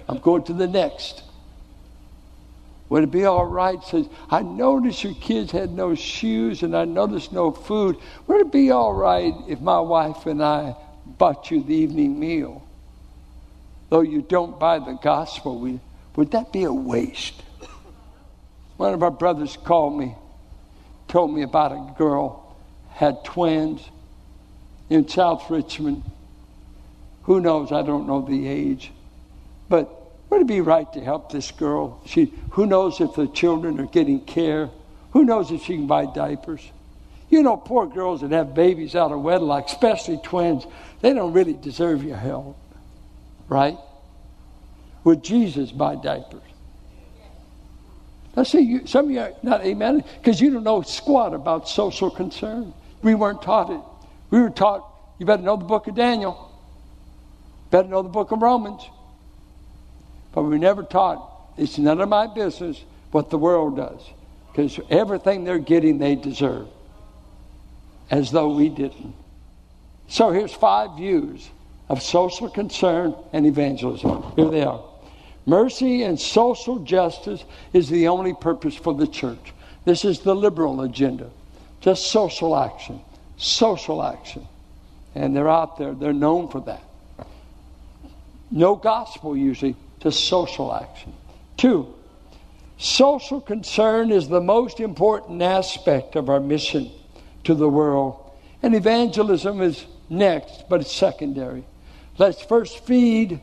I'm 0.06 0.18
going 0.18 0.42
to 0.44 0.52
the 0.52 0.66
next. 0.66 1.22
Would 2.90 3.04
it 3.04 3.10
be 3.10 3.24
all 3.24 3.46
right? 3.46 3.82
Says, 3.82 4.06
I 4.30 4.42
noticed 4.42 5.02
your 5.02 5.14
kids 5.14 5.50
had 5.50 5.70
no 5.70 5.94
shoes 5.94 6.62
and 6.62 6.76
I 6.76 6.84
noticed 6.84 7.32
no 7.32 7.52
food. 7.52 7.96
Would 8.26 8.42
it 8.42 8.52
be 8.52 8.70
all 8.70 8.92
right 8.92 9.32
if 9.48 9.62
my 9.62 9.80
wife 9.80 10.26
and 10.26 10.44
I 10.44 10.76
bought 11.06 11.50
you 11.50 11.62
the 11.62 11.74
evening 11.74 12.20
meal? 12.20 12.62
Though 13.88 14.02
you 14.02 14.20
don't 14.20 14.60
buy 14.60 14.78
the 14.78 14.98
gospel, 15.02 15.58
we, 15.58 15.80
would 16.16 16.32
that 16.32 16.52
be 16.52 16.64
a 16.64 16.72
waste? 16.72 17.42
One 18.76 18.92
of 18.92 19.02
our 19.02 19.10
brothers 19.10 19.56
called 19.56 19.98
me, 19.98 20.16
told 21.12 21.30
me 21.30 21.42
about 21.42 21.72
a 21.72 21.94
girl, 21.98 22.56
had 22.88 23.22
twins 23.22 23.86
in 24.88 25.06
South 25.06 25.50
Richmond. 25.50 26.02
Who 27.24 27.38
knows? 27.38 27.70
I 27.70 27.82
don't 27.82 28.06
know 28.06 28.22
the 28.22 28.48
age. 28.48 28.90
But 29.68 29.90
would 30.30 30.40
it 30.40 30.46
be 30.46 30.62
right 30.62 30.90
to 30.94 31.00
help 31.04 31.30
this 31.30 31.50
girl? 31.50 32.00
She, 32.06 32.32
who 32.52 32.64
knows 32.64 32.98
if 32.98 33.12
the 33.12 33.26
children 33.26 33.78
are 33.78 33.86
getting 33.86 34.20
care? 34.22 34.70
Who 35.10 35.26
knows 35.26 35.50
if 35.50 35.64
she 35.64 35.76
can 35.76 35.86
buy 35.86 36.06
diapers? 36.06 36.62
You 37.28 37.42
know, 37.42 37.58
poor 37.58 37.86
girls 37.86 38.22
that 38.22 38.30
have 38.30 38.54
babies 38.54 38.96
out 38.96 39.12
of 39.12 39.20
wedlock, 39.20 39.66
especially 39.66 40.16
twins, 40.16 40.66
they 41.02 41.12
don't 41.12 41.34
really 41.34 41.52
deserve 41.52 42.02
your 42.02 42.16
help, 42.16 42.56
right? 43.50 43.76
Would 45.04 45.22
Jesus 45.22 45.72
buy 45.72 45.94
diapers? 45.96 46.51
I 48.36 48.44
see 48.44 48.60
you, 48.60 48.86
some 48.86 49.06
of 49.06 49.10
you 49.10 49.20
are 49.20 49.32
not 49.42 49.64
amen 49.64 50.04
because 50.18 50.40
you 50.40 50.50
don't 50.50 50.64
know 50.64 50.82
squat 50.82 51.34
about 51.34 51.68
social 51.68 52.10
concern. 52.10 52.72
We 53.02 53.14
weren't 53.14 53.42
taught 53.42 53.70
it. 53.70 53.80
We 54.30 54.40
were 54.40 54.50
taught 54.50 54.88
you 55.18 55.26
better 55.26 55.42
know 55.42 55.56
the 55.56 55.64
book 55.64 55.86
of 55.86 55.94
Daniel, 55.94 56.50
better 57.70 57.88
know 57.88 58.02
the 58.02 58.08
book 58.08 58.32
of 58.32 58.42
Romans. 58.42 58.82
But 60.32 60.44
we 60.44 60.58
never 60.58 60.82
taught 60.82 61.28
it's 61.56 61.78
none 61.78 62.00
of 62.00 62.08
my 62.08 62.26
business 62.26 62.82
what 63.10 63.28
the 63.30 63.38
world 63.38 63.76
does. 63.76 64.00
because 64.52 64.78
everything 64.90 65.44
they're 65.44 65.58
getting, 65.58 65.98
they 65.98 66.14
deserve, 66.14 66.68
as 68.10 68.30
though 68.30 68.54
we 68.54 68.68
didn't. 68.68 69.14
So 70.08 70.30
here's 70.30 70.52
five 70.52 70.96
views 70.96 71.48
of 71.88 72.02
social 72.02 72.50
concern 72.50 73.14
and 73.32 73.46
evangelism. 73.46 74.22
Here 74.36 74.50
they 74.50 74.62
are. 74.62 74.84
Mercy 75.46 76.02
and 76.02 76.18
social 76.18 76.78
justice 76.80 77.44
is 77.72 77.88
the 77.88 78.08
only 78.08 78.34
purpose 78.34 78.76
for 78.76 78.94
the 78.94 79.06
church. 79.06 79.52
This 79.84 80.04
is 80.04 80.20
the 80.20 80.34
liberal 80.34 80.82
agenda. 80.82 81.30
Just 81.80 82.10
social 82.10 82.56
action. 82.56 83.00
Social 83.36 84.02
action. 84.02 84.46
And 85.14 85.34
they're 85.34 85.48
out 85.48 85.78
there, 85.78 85.92
they're 85.92 86.12
known 86.12 86.48
for 86.48 86.60
that. 86.62 86.82
No 88.50 88.76
gospel 88.76 89.36
usually, 89.36 89.76
just 90.00 90.26
social 90.26 90.72
action. 90.74 91.12
Two, 91.56 91.92
social 92.78 93.40
concern 93.40 94.12
is 94.12 94.28
the 94.28 94.40
most 94.40 94.78
important 94.78 95.42
aspect 95.42 96.16
of 96.16 96.28
our 96.28 96.40
mission 96.40 96.90
to 97.44 97.54
the 97.54 97.68
world. 97.68 98.30
And 98.62 98.74
evangelism 98.74 99.60
is 99.60 99.84
next, 100.08 100.68
but 100.68 100.82
it's 100.82 100.92
secondary. 100.92 101.64
Let's 102.18 102.42
first 102.42 102.84
feed, 102.84 103.40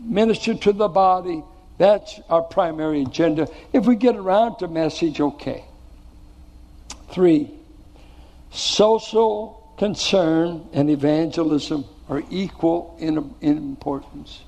minister 0.00 0.54
to 0.54 0.72
the 0.72 0.88
body. 0.88 1.42
That's 1.78 2.20
our 2.28 2.42
primary 2.42 3.02
agenda. 3.02 3.48
If 3.72 3.86
we 3.86 3.96
get 3.96 4.16
around 4.16 4.56
to 4.58 4.68
message, 4.68 5.20
okay. 5.20 5.64
Three, 7.10 7.50
social 8.50 9.72
concern 9.78 10.68
and 10.72 10.90
evangelism 10.90 11.84
are 12.08 12.22
equal 12.30 12.96
in, 12.98 13.34
in 13.40 13.56
importance. 13.58 14.40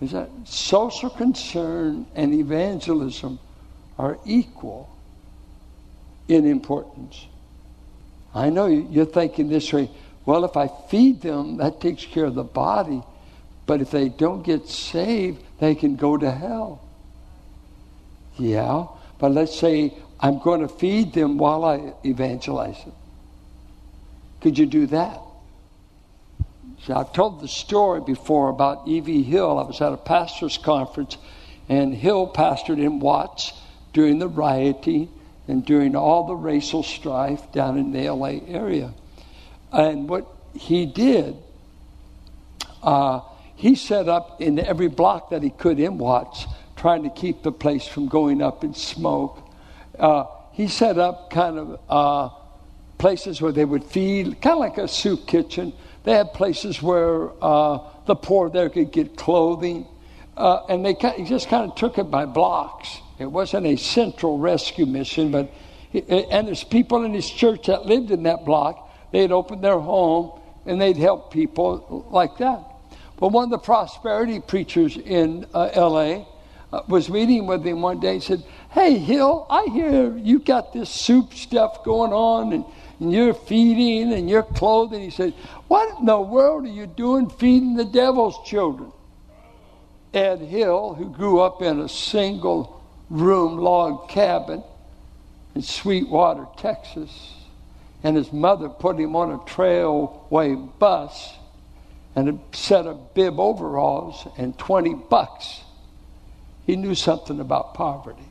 Is 0.00 0.12
that 0.12 0.30
social 0.44 1.10
concern 1.10 2.06
and 2.14 2.32
evangelism 2.32 3.38
are 3.98 4.18
equal 4.24 4.88
in 6.28 6.46
importance? 6.46 7.26
I 8.34 8.48
know 8.48 8.66
you're 8.66 9.04
thinking 9.04 9.48
this 9.48 9.72
way. 9.72 9.90
Well, 10.24 10.44
if 10.44 10.56
I 10.56 10.68
feed 10.88 11.20
them, 11.20 11.56
that 11.56 11.80
takes 11.80 12.04
care 12.04 12.24
of 12.24 12.34
the 12.34 12.44
body. 12.44 13.02
But 13.70 13.80
if 13.80 13.92
they 13.92 14.08
don't 14.08 14.42
get 14.42 14.66
saved, 14.66 15.44
they 15.60 15.76
can 15.76 15.94
go 15.94 16.16
to 16.16 16.28
hell. 16.28 16.82
Yeah, 18.36 18.86
but 19.20 19.30
let's 19.30 19.56
say 19.56 19.94
I'm 20.18 20.40
going 20.40 20.62
to 20.62 20.68
feed 20.68 21.12
them 21.12 21.38
while 21.38 21.64
I 21.64 21.92
evangelize 22.04 22.82
them. 22.82 22.94
Could 24.40 24.58
you 24.58 24.66
do 24.66 24.86
that? 24.86 25.20
See, 26.84 26.92
I've 26.92 27.12
told 27.12 27.40
the 27.40 27.46
story 27.46 28.00
before 28.00 28.48
about 28.48 28.88
E.V. 28.88 29.22
Hill. 29.22 29.60
I 29.60 29.62
was 29.62 29.80
at 29.80 29.92
a 29.92 29.96
pastor's 29.96 30.58
conference, 30.58 31.16
and 31.68 31.94
Hill 31.94 32.26
pastored 32.26 32.80
in 32.80 32.98
Watts 32.98 33.52
during 33.92 34.18
the 34.18 34.26
rioting 34.26 35.12
and 35.46 35.64
during 35.64 35.94
all 35.94 36.26
the 36.26 36.34
racial 36.34 36.82
strife 36.82 37.52
down 37.52 37.78
in 37.78 37.92
the 37.92 38.10
LA 38.10 38.40
area. 38.48 38.92
And 39.70 40.08
what 40.08 40.26
he 40.54 40.86
did, 40.86 41.36
uh, 42.82 43.20
he 43.60 43.74
set 43.74 44.08
up 44.08 44.40
in 44.40 44.58
every 44.58 44.88
block 44.88 45.28
that 45.30 45.42
he 45.42 45.50
could 45.50 45.78
in 45.78 45.98
Watts, 45.98 46.46
trying 46.76 47.02
to 47.02 47.10
keep 47.10 47.42
the 47.42 47.52
place 47.52 47.86
from 47.86 48.08
going 48.08 48.40
up 48.40 48.64
in 48.64 48.72
smoke. 48.72 49.38
Uh, 49.98 50.24
he 50.52 50.66
set 50.66 50.96
up 50.96 51.28
kind 51.28 51.58
of 51.58 51.80
uh, 51.90 52.34
places 52.96 53.42
where 53.42 53.52
they 53.52 53.66
would 53.66 53.84
feed, 53.84 54.40
kind 54.40 54.54
of 54.54 54.60
like 54.60 54.78
a 54.78 54.88
soup 54.88 55.26
kitchen. 55.26 55.74
They 56.04 56.14
had 56.14 56.32
places 56.32 56.80
where 56.80 57.32
uh, 57.44 57.80
the 58.06 58.14
poor 58.14 58.48
there 58.48 58.70
could 58.70 58.92
get 58.92 59.18
clothing. 59.18 59.86
Uh, 60.38 60.64
and 60.70 60.82
they 60.82 60.94
just 61.24 61.50
kind 61.50 61.70
of 61.70 61.76
took 61.76 61.98
it 61.98 62.10
by 62.10 62.24
blocks. 62.24 62.88
It 63.18 63.26
wasn't 63.26 63.66
a 63.66 63.76
central 63.76 64.38
rescue 64.38 64.86
mission, 64.86 65.30
but 65.30 65.52
and 65.92 66.46
there's 66.48 66.64
people 66.64 67.04
in 67.04 67.12
his 67.12 67.28
church 67.28 67.66
that 67.66 67.84
lived 67.84 68.10
in 68.10 68.22
that 68.22 68.46
block. 68.46 68.90
They'd 69.12 69.32
open 69.32 69.60
their 69.60 69.78
home 69.78 70.40
and 70.64 70.80
they'd 70.80 70.96
help 70.96 71.30
people 71.30 72.06
like 72.10 72.38
that. 72.38 72.69
But 73.20 73.28
one 73.28 73.44
of 73.44 73.50
the 73.50 73.58
prosperity 73.58 74.40
preachers 74.40 74.96
in 74.96 75.46
uh, 75.52 75.68
L.A. 75.74 76.26
Uh, 76.72 76.80
was 76.88 77.10
meeting 77.10 77.46
with 77.46 77.64
him 77.64 77.82
one 77.82 78.00
day. 78.00 78.14
and 78.14 78.22
said, 78.22 78.42
"Hey, 78.70 78.96
Hill, 78.96 79.46
I 79.50 79.66
hear 79.66 80.16
you've 80.16 80.46
got 80.46 80.72
this 80.72 80.88
soup 80.88 81.34
stuff 81.34 81.84
going 81.84 82.12
on, 82.12 82.54
and, 82.54 82.64
and 82.98 83.12
you're 83.12 83.34
feeding 83.34 84.12
and 84.14 84.30
you're 84.30 84.42
clothing." 84.42 85.02
He 85.02 85.10
said, 85.10 85.34
"What 85.68 85.98
in 85.98 86.06
the 86.06 86.18
world 86.18 86.64
are 86.64 86.68
you 86.68 86.86
doing 86.86 87.28
feeding 87.28 87.74
the 87.74 87.84
devil's 87.84 88.38
children?" 88.48 88.90
Ed 90.14 90.38
Hill, 90.40 90.94
who 90.94 91.10
grew 91.10 91.40
up 91.40 91.60
in 91.60 91.80
a 91.80 91.88
single 91.88 92.80
room 93.10 93.58
log 93.58 94.08
cabin 94.08 94.62
in 95.54 95.62
Sweetwater, 95.62 96.46
Texas, 96.56 97.34
and 98.02 98.16
his 98.16 98.32
mother 98.32 98.68
put 98.68 98.98
him 98.98 99.14
on 99.14 99.32
a 99.32 99.38
trailway 99.38 100.56
bus 100.78 101.34
and 102.14 102.28
a 102.28 102.56
set 102.56 102.86
of 102.86 103.14
bib 103.14 103.38
overalls 103.38 104.26
and 104.36 104.58
20 104.58 104.94
bucks. 104.94 105.60
He 106.66 106.76
knew 106.76 106.94
something 106.94 107.40
about 107.40 107.74
poverty. 107.74 108.22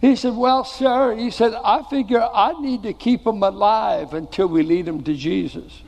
He 0.00 0.16
said, 0.16 0.34
Well, 0.34 0.64
sir, 0.64 1.14
he 1.14 1.30
said, 1.30 1.54
I 1.54 1.82
figure 1.88 2.20
I 2.20 2.60
need 2.60 2.82
to 2.84 2.92
keep 2.92 3.24
them 3.24 3.42
alive 3.42 4.14
until 4.14 4.48
we 4.48 4.62
lead 4.62 4.86
them 4.86 5.04
to 5.04 5.14
Jesus. 5.14 5.82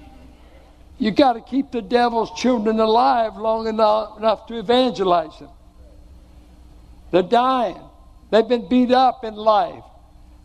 You 0.99 1.11
got 1.11 1.33
to 1.33 1.41
keep 1.41 1.73
the 1.73 1.83
devil's 1.83 2.31
children 2.41 2.79
alive 2.79 3.37
long 3.37 3.67
enough, 3.67 4.19
enough 4.19 4.47
to 4.47 4.59
evangelize 4.59 5.37
them. 5.41 5.51
They're 7.11 7.23
dying. 7.23 7.81
They've 8.31 8.47
been 8.47 8.69
beat 8.69 8.93
up 8.93 9.25
in 9.25 9.35
life. 9.35 9.85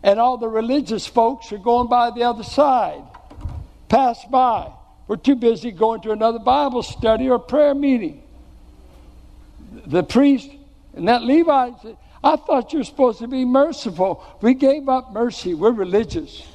And 0.02 0.18
all 0.18 0.38
the 0.38 0.48
religious 0.48 1.06
folks 1.06 1.52
are 1.52 1.58
going 1.58 1.88
by 1.88 2.10
the 2.10 2.24
other 2.24 2.42
side. 2.42 3.02
Pass 3.88 4.24
by. 4.24 4.72
We're 5.10 5.16
too 5.16 5.34
busy 5.34 5.72
going 5.72 6.02
to 6.02 6.12
another 6.12 6.38
Bible 6.38 6.84
study 6.84 7.28
or 7.28 7.40
prayer 7.40 7.74
meeting. 7.74 8.22
The 9.84 10.04
priest 10.04 10.48
and 10.94 11.08
that 11.08 11.24
Levite 11.24 11.82
said, 11.82 11.96
I 12.22 12.36
thought 12.36 12.72
you 12.72 12.78
were 12.78 12.84
supposed 12.84 13.18
to 13.18 13.26
be 13.26 13.44
merciful. 13.44 14.24
We 14.40 14.54
gave 14.54 14.88
up 14.88 15.12
mercy. 15.12 15.52
We're 15.52 15.72
religious 15.72 16.46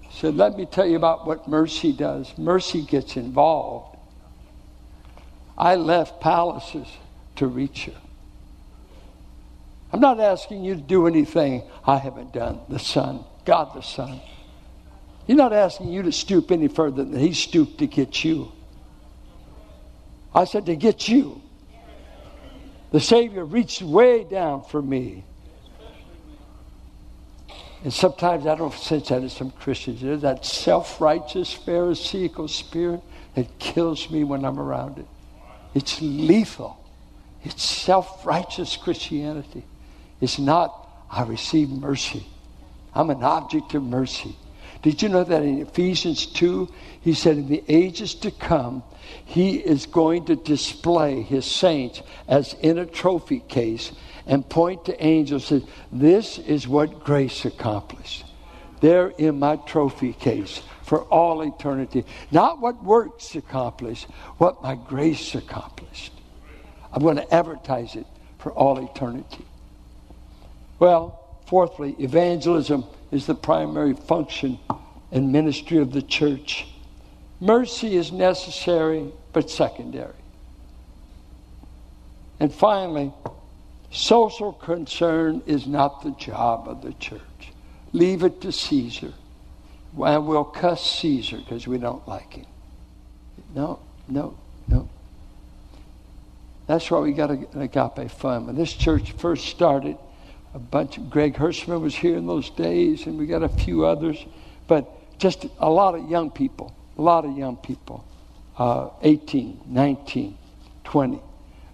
He 0.00 0.18
said, 0.18 0.34
Let 0.34 0.56
me 0.56 0.64
tell 0.64 0.86
you 0.86 0.96
about 0.96 1.26
what 1.26 1.46
mercy 1.46 1.92
does. 1.92 2.32
Mercy 2.38 2.80
gets 2.80 3.18
involved. 3.18 3.98
I 5.58 5.74
left 5.74 6.22
palaces 6.22 6.88
to 7.36 7.46
reach 7.46 7.86
you. 7.86 7.94
I'm 9.92 10.00
not 10.00 10.20
asking 10.20 10.64
you 10.64 10.74
to 10.74 10.80
do 10.80 11.06
anything 11.06 11.64
I 11.84 11.98
haven't 11.98 12.32
done. 12.32 12.60
The 12.70 12.78
Son, 12.78 13.24
God 13.44 13.74
the 13.74 13.82
Son. 13.82 14.22
He's 15.28 15.36
not 15.36 15.52
asking 15.52 15.90
you 15.90 16.02
to 16.04 16.10
stoop 16.10 16.50
any 16.50 16.68
further 16.68 17.04
than 17.04 17.20
He 17.20 17.34
stooped 17.34 17.78
to 17.78 17.86
get 17.86 18.24
you. 18.24 18.50
I 20.34 20.44
said, 20.44 20.64
to 20.66 20.74
get 20.74 21.06
you. 21.06 21.42
The 22.92 23.00
Savior 23.00 23.44
reached 23.44 23.82
way 23.82 24.24
down 24.24 24.64
for 24.64 24.80
me. 24.80 25.24
And 27.84 27.92
sometimes 27.92 28.46
I 28.46 28.54
don't 28.54 28.72
sense 28.72 29.10
that 29.10 29.20
in 29.20 29.28
some 29.28 29.50
Christians. 29.50 30.00
There's 30.00 30.22
that 30.22 30.46
self 30.46 30.98
righteous, 30.98 31.52
Pharisaical 31.52 32.48
spirit 32.48 33.02
that 33.34 33.58
kills 33.58 34.10
me 34.10 34.24
when 34.24 34.46
I'm 34.46 34.58
around 34.58 34.98
it. 34.98 35.06
It's 35.74 36.00
lethal. 36.00 36.82
It's 37.44 37.62
self 37.62 38.24
righteous 38.24 38.78
Christianity. 38.78 39.62
It's 40.22 40.38
not, 40.38 40.88
I 41.10 41.24
receive 41.24 41.68
mercy. 41.68 42.26
I'm 42.94 43.10
an 43.10 43.22
object 43.22 43.74
of 43.74 43.82
mercy. 43.82 44.34
Did 44.82 45.02
you 45.02 45.08
know 45.08 45.24
that 45.24 45.42
in 45.42 45.60
Ephesians 45.60 46.26
2, 46.26 46.68
he 47.00 47.14
said, 47.14 47.36
In 47.36 47.48
the 47.48 47.64
ages 47.68 48.14
to 48.16 48.30
come, 48.30 48.82
he 49.24 49.56
is 49.56 49.86
going 49.86 50.26
to 50.26 50.36
display 50.36 51.22
his 51.22 51.44
saints 51.44 52.02
as 52.28 52.54
in 52.54 52.78
a 52.78 52.86
trophy 52.86 53.40
case 53.40 53.92
and 54.26 54.48
point 54.48 54.84
to 54.84 55.04
angels 55.04 55.50
and 55.50 55.62
say, 55.62 55.68
This 55.90 56.38
is 56.38 56.68
what 56.68 57.04
grace 57.04 57.44
accomplished. 57.44 58.24
They're 58.80 59.08
in 59.08 59.40
my 59.40 59.56
trophy 59.56 60.12
case 60.12 60.62
for 60.84 61.02
all 61.04 61.42
eternity. 61.42 62.04
Not 62.30 62.60
what 62.60 62.82
works 62.84 63.34
accomplished, 63.34 64.06
what 64.38 64.62
my 64.62 64.76
grace 64.76 65.34
accomplished. 65.34 66.12
I'm 66.92 67.02
going 67.02 67.16
to 67.16 67.34
advertise 67.34 67.96
it 67.96 68.06
for 68.38 68.52
all 68.52 68.78
eternity. 68.78 69.44
Well, 70.78 71.36
fourthly, 71.46 71.96
evangelism 71.98 72.84
is 73.10 73.26
the 73.26 73.34
primary 73.34 73.94
function 73.94 74.58
and 75.10 75.32
ministry 75.32 75.78
of 75.78 75.92
the 75.92 76.02
church. 76.02 76.66
Mercy 77.40 77.96
is 77.96 78.12
necessary, 78.12 79.12
but 79.32 79.50
secondary. 79.50 80.14
And 82.40 82.52
finally, 82.52 83.12
Social 83.90 84.52
concern 84.52 85.42
is 85.46 85.66
not 85.66 86.02
the 86.02 86.10
job 86.12 86.68
of 86.68 86.82
the 86.82 86.92
church. 86.94 87.52
Leave 87.92 88.22
it 88.22 88.40
to 88.42 88.52
Caesar. 88.52 89.14
And 89.98 90.26
we'll 90.26 90.44
cuss 90.44 90.98
Caesar 91.00 91.38
because 91.38 91.66
we 91.66 91.78
don't 91.78 92.06
like 92.06 92.34
him. 92.34 92.46
No, 93.54 93.80
no, 94.08 94.36
no. 94.68 94.88
That's 96.66 96.90
why 96.90 97.00
we 97.00 97.12
got 97.12 97.30
an 97.30 97.48
agape 97.54 98.10
fund. 98.10 98.46
When 98.46 98.56
this 98.56 98.74
church 98.74 99.12
first 99.12 99.46
started, 99.46 99.96
a 100.54 100.58
bunch 100.58 100.96
of 100.98 101.10
Greg 101.10 101.34
Hirschman 101.34 101.80
was 101.80 101.94
here 101.94 102.16
in 102.16 102.26
those 102.26 102.50
days, 102.50 103.06
and 103.06 103.18
we 103.18 103.26
got 103.26 103.42
a 103.42 103.48
few 103.48 103.84
others, 103.84 104.24
but 104.66 105.18
just 105.18 105.46
a 105.58 105.70
lot 105.70 105.94
of 105.94 106.08
young 106.08 106.30
people, 106.30 106.74
a 106.96 107.02
lot 107.02 107.24
of 107.24 107.36
young 107.36 107.56
people, 107.56 108.04
uh, 108.56 108.90
18, 109.02 109.60
19, 109.66 110.38
20, 110.84 111.20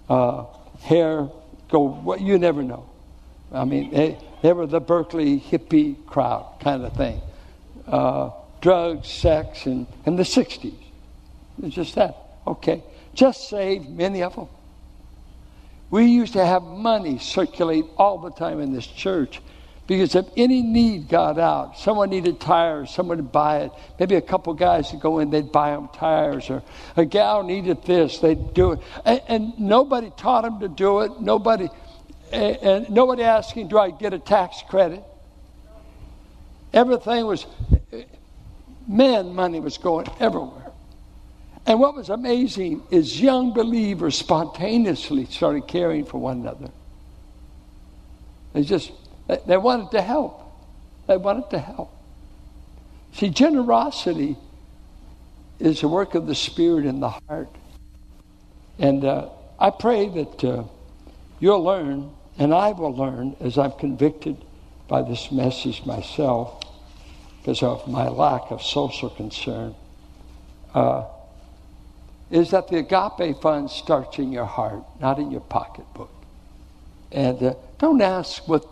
uh, 0.08 0.44
hair 0.82 1.28
go, 1.68 1.80
what 1.80 2.20
you 2.20 2.38
never 2.38 2.62
know. 2.62 2.88
I 3.52 3.64
mean, 3.64 3.90
they, 3.90 4.18
they 4.42 4.52
were 4.52 4.66
the 4.66 4.80
Berkeley 4.80 5.38
hippie 5.38 6.04
crowd 6.06 6.58
kind 6.60 6.84
of 6.84 6.96
thing. 6.96 7.20
Uh, 7.86 8.30
drugs, 8.60 9.08
sex, 9.08 9.66
and, 9.66 9.86
and 10.06 10.18
the 10.18 10.22
60s. 10.24 10.74
It's 11.62 11.74
just 11.74 11.94
that. 11.94 12.16
Okay. 12.46 12.82
Just 13.14 13.48
saved, 13.48 13.88
many 13.88 14.22
of 14.22 14.34
them. 14.34 14.48
We 15.90 16.06
used 16.06 16.32
to 16.32 16.44
have 16.44 16.62
money 16.62 17.18
circulate 17.18 17.84
all 17.96 18.18
the 18.18 18.30
time 18.30 18.60
in 18.60 18.72
this 18.72 18.86
church 18.86 19.40
because 19.86 20.14
if 20.14 20.26
any 20.36 20.62
need 20.62 21.08
got 21.08 21.38
out, 21.38 21.78
someone 21.78 22.08
needed 22.08 22.40
tires, 22.40 22.90
someone 22.90 23.18
would 23.18 23.32
buy 23.32 23.60
it. 23.60 23.72
Maybe 23.98 24.14
a 24.14 24.22
couple 24.22 24.54
guys 24.54 24.90
would 24.92 25.02
go 25.02 25.18
in, 25.18 25.30
they'd 25.30 25.52
buy 25.52 25.72
them 25.72 25.88
tires, 25.92 26.48
or 26.48 26.62
a 26.96 27.04
gal 27.04 27.42
needed 27.42 27.84
this, 27.84 28.18
they'd 28.18 28.54
do 28.54 28.72
it. 28.72 28.78
And, 29.04 29.20
and 29.28 29.58
nobody 29.60 30.10
taught 30.16 30.44
them 30.44 30.58
to 30.60 30.68
do 30.68 31.00
it. 31.00 31.20
Nobody, 31.20 31.68
and, 32.32 32.56
and 32.56 32.90
nobody 32.90 33.24
asking, 33.24 33.68
do 33.68 33.78
I 33.78 33.90
get 33.90 34.14
a 34.14 34.18
tax 34.18 34.62
credit? 34.68 35.04
Everything 36.72 37.26
was, 37.26 37.46
men 38.88 39.34
money 39.34 39.60
was 39.60 39.76
going 39.76 40.06
everywhere. 40.18 40.63
And 41.66 41.80
what 41.80 41.94
was 41.94 42.10
amazing 42.10 42.82
is 42.90 43.20
young 43.20 43.52
believers 43.54 44.16
spontaneously 44.18 45.24
started 45.26 45.66
caring 45.66 46.04
for 46.04 46.18
one 46.18 46.40
another. 46.40 46.70
They 48.52 48.62
just, 48.62 48.92
they 49.46 49.56
wanted 49.56 49.90
to 49.92 50.02
help. 50.02 50.40
They 51.06 51.16
wanted 51.16 51.50
to 51.50 51.58
help. 51.58 51.90
See, 53.12 53.30
generosity 53.30 54.36
is 55.58 55.82
a 55.82 55.88
work 55.88 56.14
of 56.14 56.26
the 56.26 56.34
Spirit 56.34 56.84
in 56.84 57.00
the 57.00 57.08
heart. 57.08 57.48
And 58.78 59.04
uh, 59.04 59.30
I 59.58 59.70
pray 59.70 60.08
that 60.08 60.44
uh, 60.44 60.64
you'll 61.40 61.62
learn, 61.62 62.10
and 62.38 62.52
I 62.52 62.72
will 62.72 62.94
learn 62.94 63.36
as 63.40 63.56
I'm 63.56 63.72
convicted 63.72 64.36
by 64.88 65.02
this 65.02 65.32
message 65.32 65.86
myself 65.86 66.62
because 67.40 67.62
of 67.62 67.88
my 67.88 68.08
lack 68.08 68.50
of 68.50 68.62
social 68.62 69.10
concern. 69.10 69.74
Uh, 70.74 71.04
is 72.34 72.50
that 72.50 72.66
the 72.66 72.78
agape 72.78 73.40
fund 73.40 73.70
starts 73.70 74.18
in 74.18 74.32
your 74.32 74.44
heart, 74.44 74.82
not 75.00 75.20
in 75.20 75.30
your 75.30 75.40
pocketbook. 75.40 76.10
And 77.12 77.40
uh, 77.40 77.54
don't 77.78 78.02
ask 78.02 78.48
what 78.48 78.66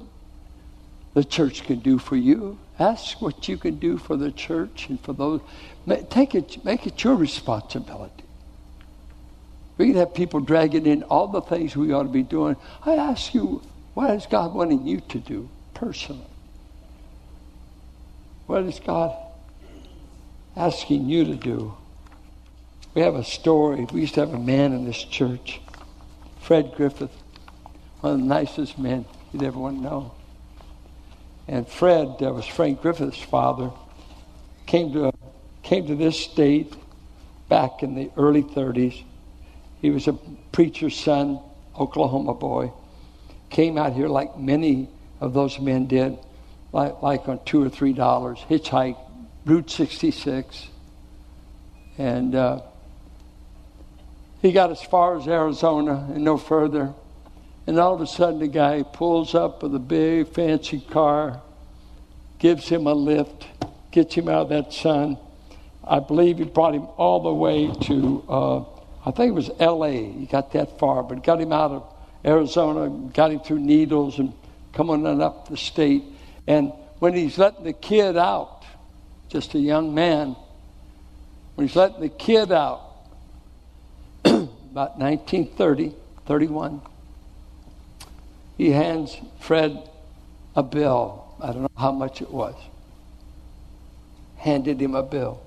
the 1.14 1.22
church 1.22 1.62
can 1.62 1.79
do 1.79 1.98
for 1.98 2.16
you. 2.16 2.59
Ask 2.81 3.22
what 3.22 3.48
you 3.48 3.57
can 3.57 3.77
do 3.77 3.98
for 3.98 4.16
the 4.16 4.33
church 4.33 4.88
and 4.88 5.01
for 5.01 5.12
those. 5.12 5.40
Take 6.11 6.35
it, 6.35 6.64
make 6.64 6.88
it 6.88 7.05
your 7.05 7.14
responsibility. 7.14 8.25
We 9.79 9.87
can 9.87 9.94
have 9.94 10.12
people 10.12 10.40
dragging 10.40 10.87
in 10.87 11.05
all 11.05 11.29
the 11.29 11.40
things 11.40 11.77
we 11.77 11.92
ought 11.92 12.03
to 12.03 12.09
be 12.09 12.25
doing. 12.25 12.57
I 12.85 12.96
ask 12.96 13.33
you, 13.33 13.62
what 13.94 14.11
is 14.11 14.27
God 14.27 14.55
wanting 14.55 14.88
you 14.88 15.01
to 15.03 15.20
do 15.20 15.48
personally? 15.72 16.27
What 18.46 18.64
is 18.64 18.81
God 18.81 19.16
asking 20.57 21.09
you 21.09 21.27
to 21.27 21.37
do? 21.37 21.77
We 22.94 23.00
have 23.00 23.14
a 23.14 23.24
story. 23.24 23.87
We 23.90 24.02
used 24.02 24.14
to 24.14 24.20
have 24.20 24.35
a 24.35 24.38
man 24.38 24.74
in 24.74 24.85
this 24.85 25.02
church, 25.02 25.61
Fred 26.40 26.74
Griffith, 26.76 27.11
one 28.00 28.14
of 28.14 28.18
the 28.20 28.26
nicest 28.26 28.78
men 28.78 29.07
you'd 29.33 29.42
ever 29.42 29.59
want 29.59 29.78
to 29.78 29.83
know. 29.83 30.14
And 31.48 31.66
Fred 31.66 32.22
uh, 32.22 32.33
was 32.33 32.46
Frank 32.46 32.83
Griffith's 32.83 33.22
father. 33.22 33.70
Came 34.66 34.92
to 34.92 35.12
came 35.62 35.87
to 35.87 35.94
this 35.94 36.18
state 36.20 36.74
back 37.48 37.83
in 37.83 37.94
the 37.94 38.11
early 38.16 38.42
30s. 38.42 39.05
He 39.81 39.90
was 39.90 40.09
a 40.09 40.12
preacher's 40.50 40.98
son, 40.98 41.40
Oklahoma 41.78 42.35
boy. 42.35 42.72
Came 43.48 43.78
out 43.78 43.92
here 43.92 44.09
like 44.09 44.38
many 44.38 44.88
of 45.20 45.35
those 45.35 45.59
men 45.59 45.87
did, 45.87 46.18
like, 46.72 47.00
like 47.00 47.28
on 47.28 47.40
two 47.44 47.62
or 47.62 47.68
three 47.68 47.92
dollars, 47.92 48.38
hitchhike, 48.50 48.98
Route 49.44 49.70
66. 49.70 50.68
And 51.98 52.35
uh, 52.35 52.62
he 54.42 54.50
got 54.50 54.72
as 54.72 54.83
far 54.83 55.16
as 55.16 55.28
Arizona 55.28 56.09
and 56.12 56.24
no 56.24 56.37
further. 56.37 56.92
And 57.66 57.78
all 57.78 57.94
of 57.94 58.00
a 58.00 58.07
sudden, 58.09 58.40
the 58.40 58.48
guy 58.48 58.83
pulls 58.83 59.37
up 59.37 59.62
with 59.62 59.72
a 59.74 59.78
big 59.78 60.28
fancy 60.28 60.81
car, 60.81 61.40
gives 62.40 62.68
him 62.68 62.88
a 62.88 62.92
lift, 62.92 63.46
gets 63.92 64.16
him 64.16 64.28
out 64.28 64.42
of 64.42 64.48
that 64.48 64.72
sun. 64.72 65.16
I 65.85 66.00
believe 66.00 66.38
he 66.38 66.44
brought 66.44 66.74
him 66.74 66.88
all 66.96 67.22
the 67.22 67.33
way 67.33 67.72
to, 67.83 68.24
uh, 68.28 68.59
I 69.07 69.12
think 69.12 69.31
it 69.31 69.35
was 69.35 69.50
L.A. 69.61 70.11
He 70.11 70.26
got 70.26 70.52
that 70.52 70.76
far, 70.81 71.05
but 71.05 71.22
got 71.22 71.40
him 71.40 71.52
out 71.52 71.70
of 71.70 71.94
Arizona, 72.24 72.90
got 73.12 73.31
him 73.31 73.40
through 73.40 73.61
Needles 73.61 74.18
and 74.18 74.33
coming 74.72 75.07
on 75.07 75.22
up 75.22 75.48
the 75.48 75.57
state. 75.57 76.02
And 76.48 76.72
when 76.98 77.14
he's 77.14 77.38
letting 77.38 77.62
the 77.62 77.72
kid 77.72 78.16
out, 78.16 78.64
just 79.28 79.55
a 79.55 79.59
young 79.59 79.94
man, 79.94 80.35
when 81.55 81.68
he's 81.68 81.76
letting 81.76 82.00
the 82.00 82.09
kid 82.09 82.50
out, 82.50 82.91
about 84.73 84.99
1930, 84.99 85.95
31, 86.25 86.81
he 88.57 88.71
hands 88.71 89.19
Fred 89.39 89.87
a 90.57 90.63
bill. 90.63 91.27
I 91.43 91.49
don't 91.49 91.63
know 91.63 91.69
how 91.77 91.93
much 91.93 92.23
it 92.23 92.31
was. 92.31 92.55
Handed 94.39 94.81
him 94.81 94.95
a 94.95 95.03
bill. 95.03 95.43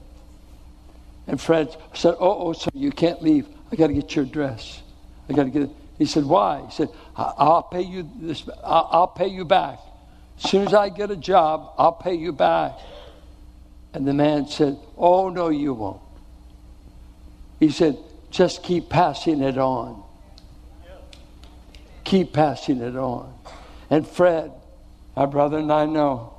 And 1.25 1.41
Fred 1.41 1.75
said, 1.95 2.15
Oh, 2.19 2.49
oh, 2.49 2.53
sir, 2.53 2.69
you 2.75 2.91
can't 2.91 3.23
leave. 3.23 3.47
I 3.71 3.75
got 3.75 3.87
to 3.87 3.93
get 3.93 4.15
your 4.15 4.25
address. 4.25 4.83
I 5.27 5.33
got 5.33 5.45
to 5.45 5.49
get 5.49 5.63
it. 5.63 5.69
He 5.97 6.05
said, 6.05 6.23
Why? 6.23 6.63
He 6.67 6.71
said, 6.71 6.89
I'll 7.15 7.63
pay 7.63 7.81
you 7.81 8.07
this, 8.17 8.47
I'll 8.63 9.07
pay 9.07 9.27
you 9.27 9.43
back. 9.43 9.79
As 10.37 10.51
soon 10.51 10.67
as 10.67 10.73
I 10.75 10.89
get 10.89 11.09
a 11.09 11.15
job, 11.15 11.73
I'll 11.79 11.93
pay 11.93 12.13
you 12.13 12.31
back. 12.31 12.73
And 13.91 14.07
the 14.07 14.13
man 14.13 14.47
said, 14.47 14.77
Oh, 14.95 15.29
no, 15.29 15.49
you 15.49 15.73
won't. 15.73 16.01
He 17.59 17.71
said, 17.71 17.97
just 18.35 18.63
keep 18.63 18.89
passing 18.89 19.41
it 19.41 19.57
on. 19.57 20.03
Keep 22.03 22.33
passing 22.33 22.81
it 22.81 22.97
on. 22.97 23.33
And 23.89 24.05
Fred, 24.05 24.51
my 25.15 25.25
brother 25.25 25.57
and 25.57 25.71
I 25.71 25.85
know, 25.85 26.33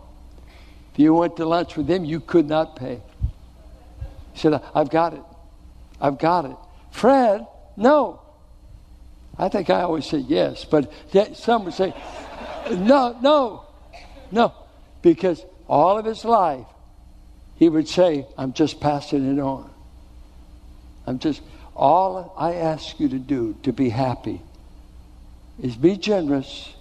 if 0.93 0.99
you 0.99 1.15
went 1.15 1.39
to 1.39 1.47
lunch 1.47 1.75
with 1.75 1.89
him, 1.89 2.05
you 2.05 2.21
could 2.21 2.47
not 2.49 2.77
pay. 2.77 3.01
He 4.35 4.41
said, 4.41 4.61
I've 4.75 4.91
got 4.91 5.15
it. 5.15 5.23
I've 5.99 6.19
got 6.19 6.45
it. 6.45 6.57
Fred, 6.91 7.47
no. 7.79 8.21
I 9.39 9.49
think 9.49 9.71
I 9.71 9.81
always 9.81 10.05
say 10.05 10.19
yes, 10.19 10.67
but 10.67 10.93
some 11.35 11.65
would 11.65 11.75
say, 11.75 11.95
no, 12.71 13.17
no, 13.23 13.65
no. 14.31 14.53
Because 15.01 15.43
all 15.67 15.99
of 15.99 16.05
his 16.05 16.27
life, 16.27 16.67
he 17.55 17.71
would 17.71 17.89
say, 17.89 18.27
I'm 18.37 18.53
just 18.53 18.81
passing 18.81 19.35
it 19.35 19.41
on. 19.41 19.71
I'm 21.07 21.19
just, 21.19 21.41
all 21.77 22.35
I 22.37 22.55
ask 22.55 22.99
you 22.99 23.09
to 23.11 23.19
do 23.19 23.55
to 23.63 23.73
be 23.73 23.91
happy 23.91 24.43
is 25.61 25.77
be 25.77 25.97
generous 25.97 26.73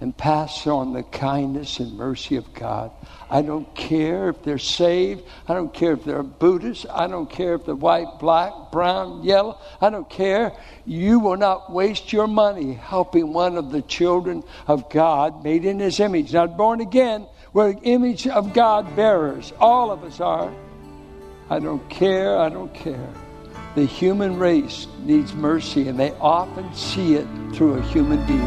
and 0.00 0.16
pass 0.16 0.66
on 0.66 0.94
the 0.94 1.02
kindness 1.02 1.78
and 1.78 1.92
mercy 1.92 2.36
of 2.36 2.52
God. 2.54 2.90
I 3.28 3.42
don't 3.42 3.72
care 3.74 4.30
if 4.30 4.42
they're 4.42 4.58
saved. 4.58 5.22
I 5.46 5.52
don't 5.52 5.72
care 5.72 5.92
if 5.92 6.04
they're 6.04 6.22
Buddhists. 6.22 6.86
I 6.90 7.06
don't 7.06 7.30
care 7.30 7.54
if 7.54 7.66
they're 7.66 7.74
white, 7.74 8.18
black, 8.18 8.52
brown, 8.72 9.22
yellow. 9.22 9.58
I 9.80 9.90
don't 9.90 10.08
care. 10.08 10.52
You 10.86 11.20
will 11.20 11.36
not 11.36 11.70
waste 11.70 12.12
your 12.12 12.26
money 12.26 12.72
helping 12.72 13.32
one 13.32 13.56
of 13.56 13.70
the 13.70 13.82
children 13.82 14.42
of 14.66 14.90
God 14.90 15.44
made 15.44 15.66
in 15.66 15.78
his 15.78 16.00
image. 16.00 16.32
Not 16.32 16.56
born 16.56 16.80
again, 16.80 17.26
we're 17.52 17.76
image 17.82 18.26
of 18.26 18.54
God 18.54 18.96
bearers. 18.96 19.52
All 19.60 19.90
of 19.90 20.02
us 20.02 20.18
are. 20.20 20.52
I 21.50 21.58
don't 21.58 21.88
care. 21.90 22.38
I 22.38 22.48
don't 22.48 22.72
care. 22.72 23.12
The 23.76 23.84
human 23.84 24.36
race 24.36 24.88
needs 25.04 25.32
mercy, 25.32 25.86
and 25.86 25.96
they 25.98 26.10
often 26.20 26.74
see 26.74 27.14
it 27.14 27.26
through 27.54 27.74
a 27.74 27.82
human 27.82 28.18
being. 28.26 28.40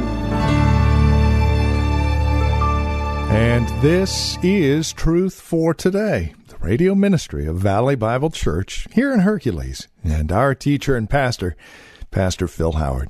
And 3.32 3.66
this 3.82 4.38
is 4.44 4.92
Truth 4.92 5.40
for 5.40 5.74
Today, 5.74 6.34
the 6.50 6.58
radio 6.58 6.94
ministry 6.94 7.46
of 7.46 7.56
Valley 7.56 7.96
Bible 7.96 8.32
Church 8.32 8.86
here 8.92 9.14
in 9.14 9.22
Hercules, 9.22 9.88
and 10.04 10.30
our 10.30 10.54
teacher 10.54 10.98
and 10.98 11.10
pastor, 11.10 11.56
Pastor 12.12 12.50
Phil 12.50 12.74
Howard. 12.74 13.10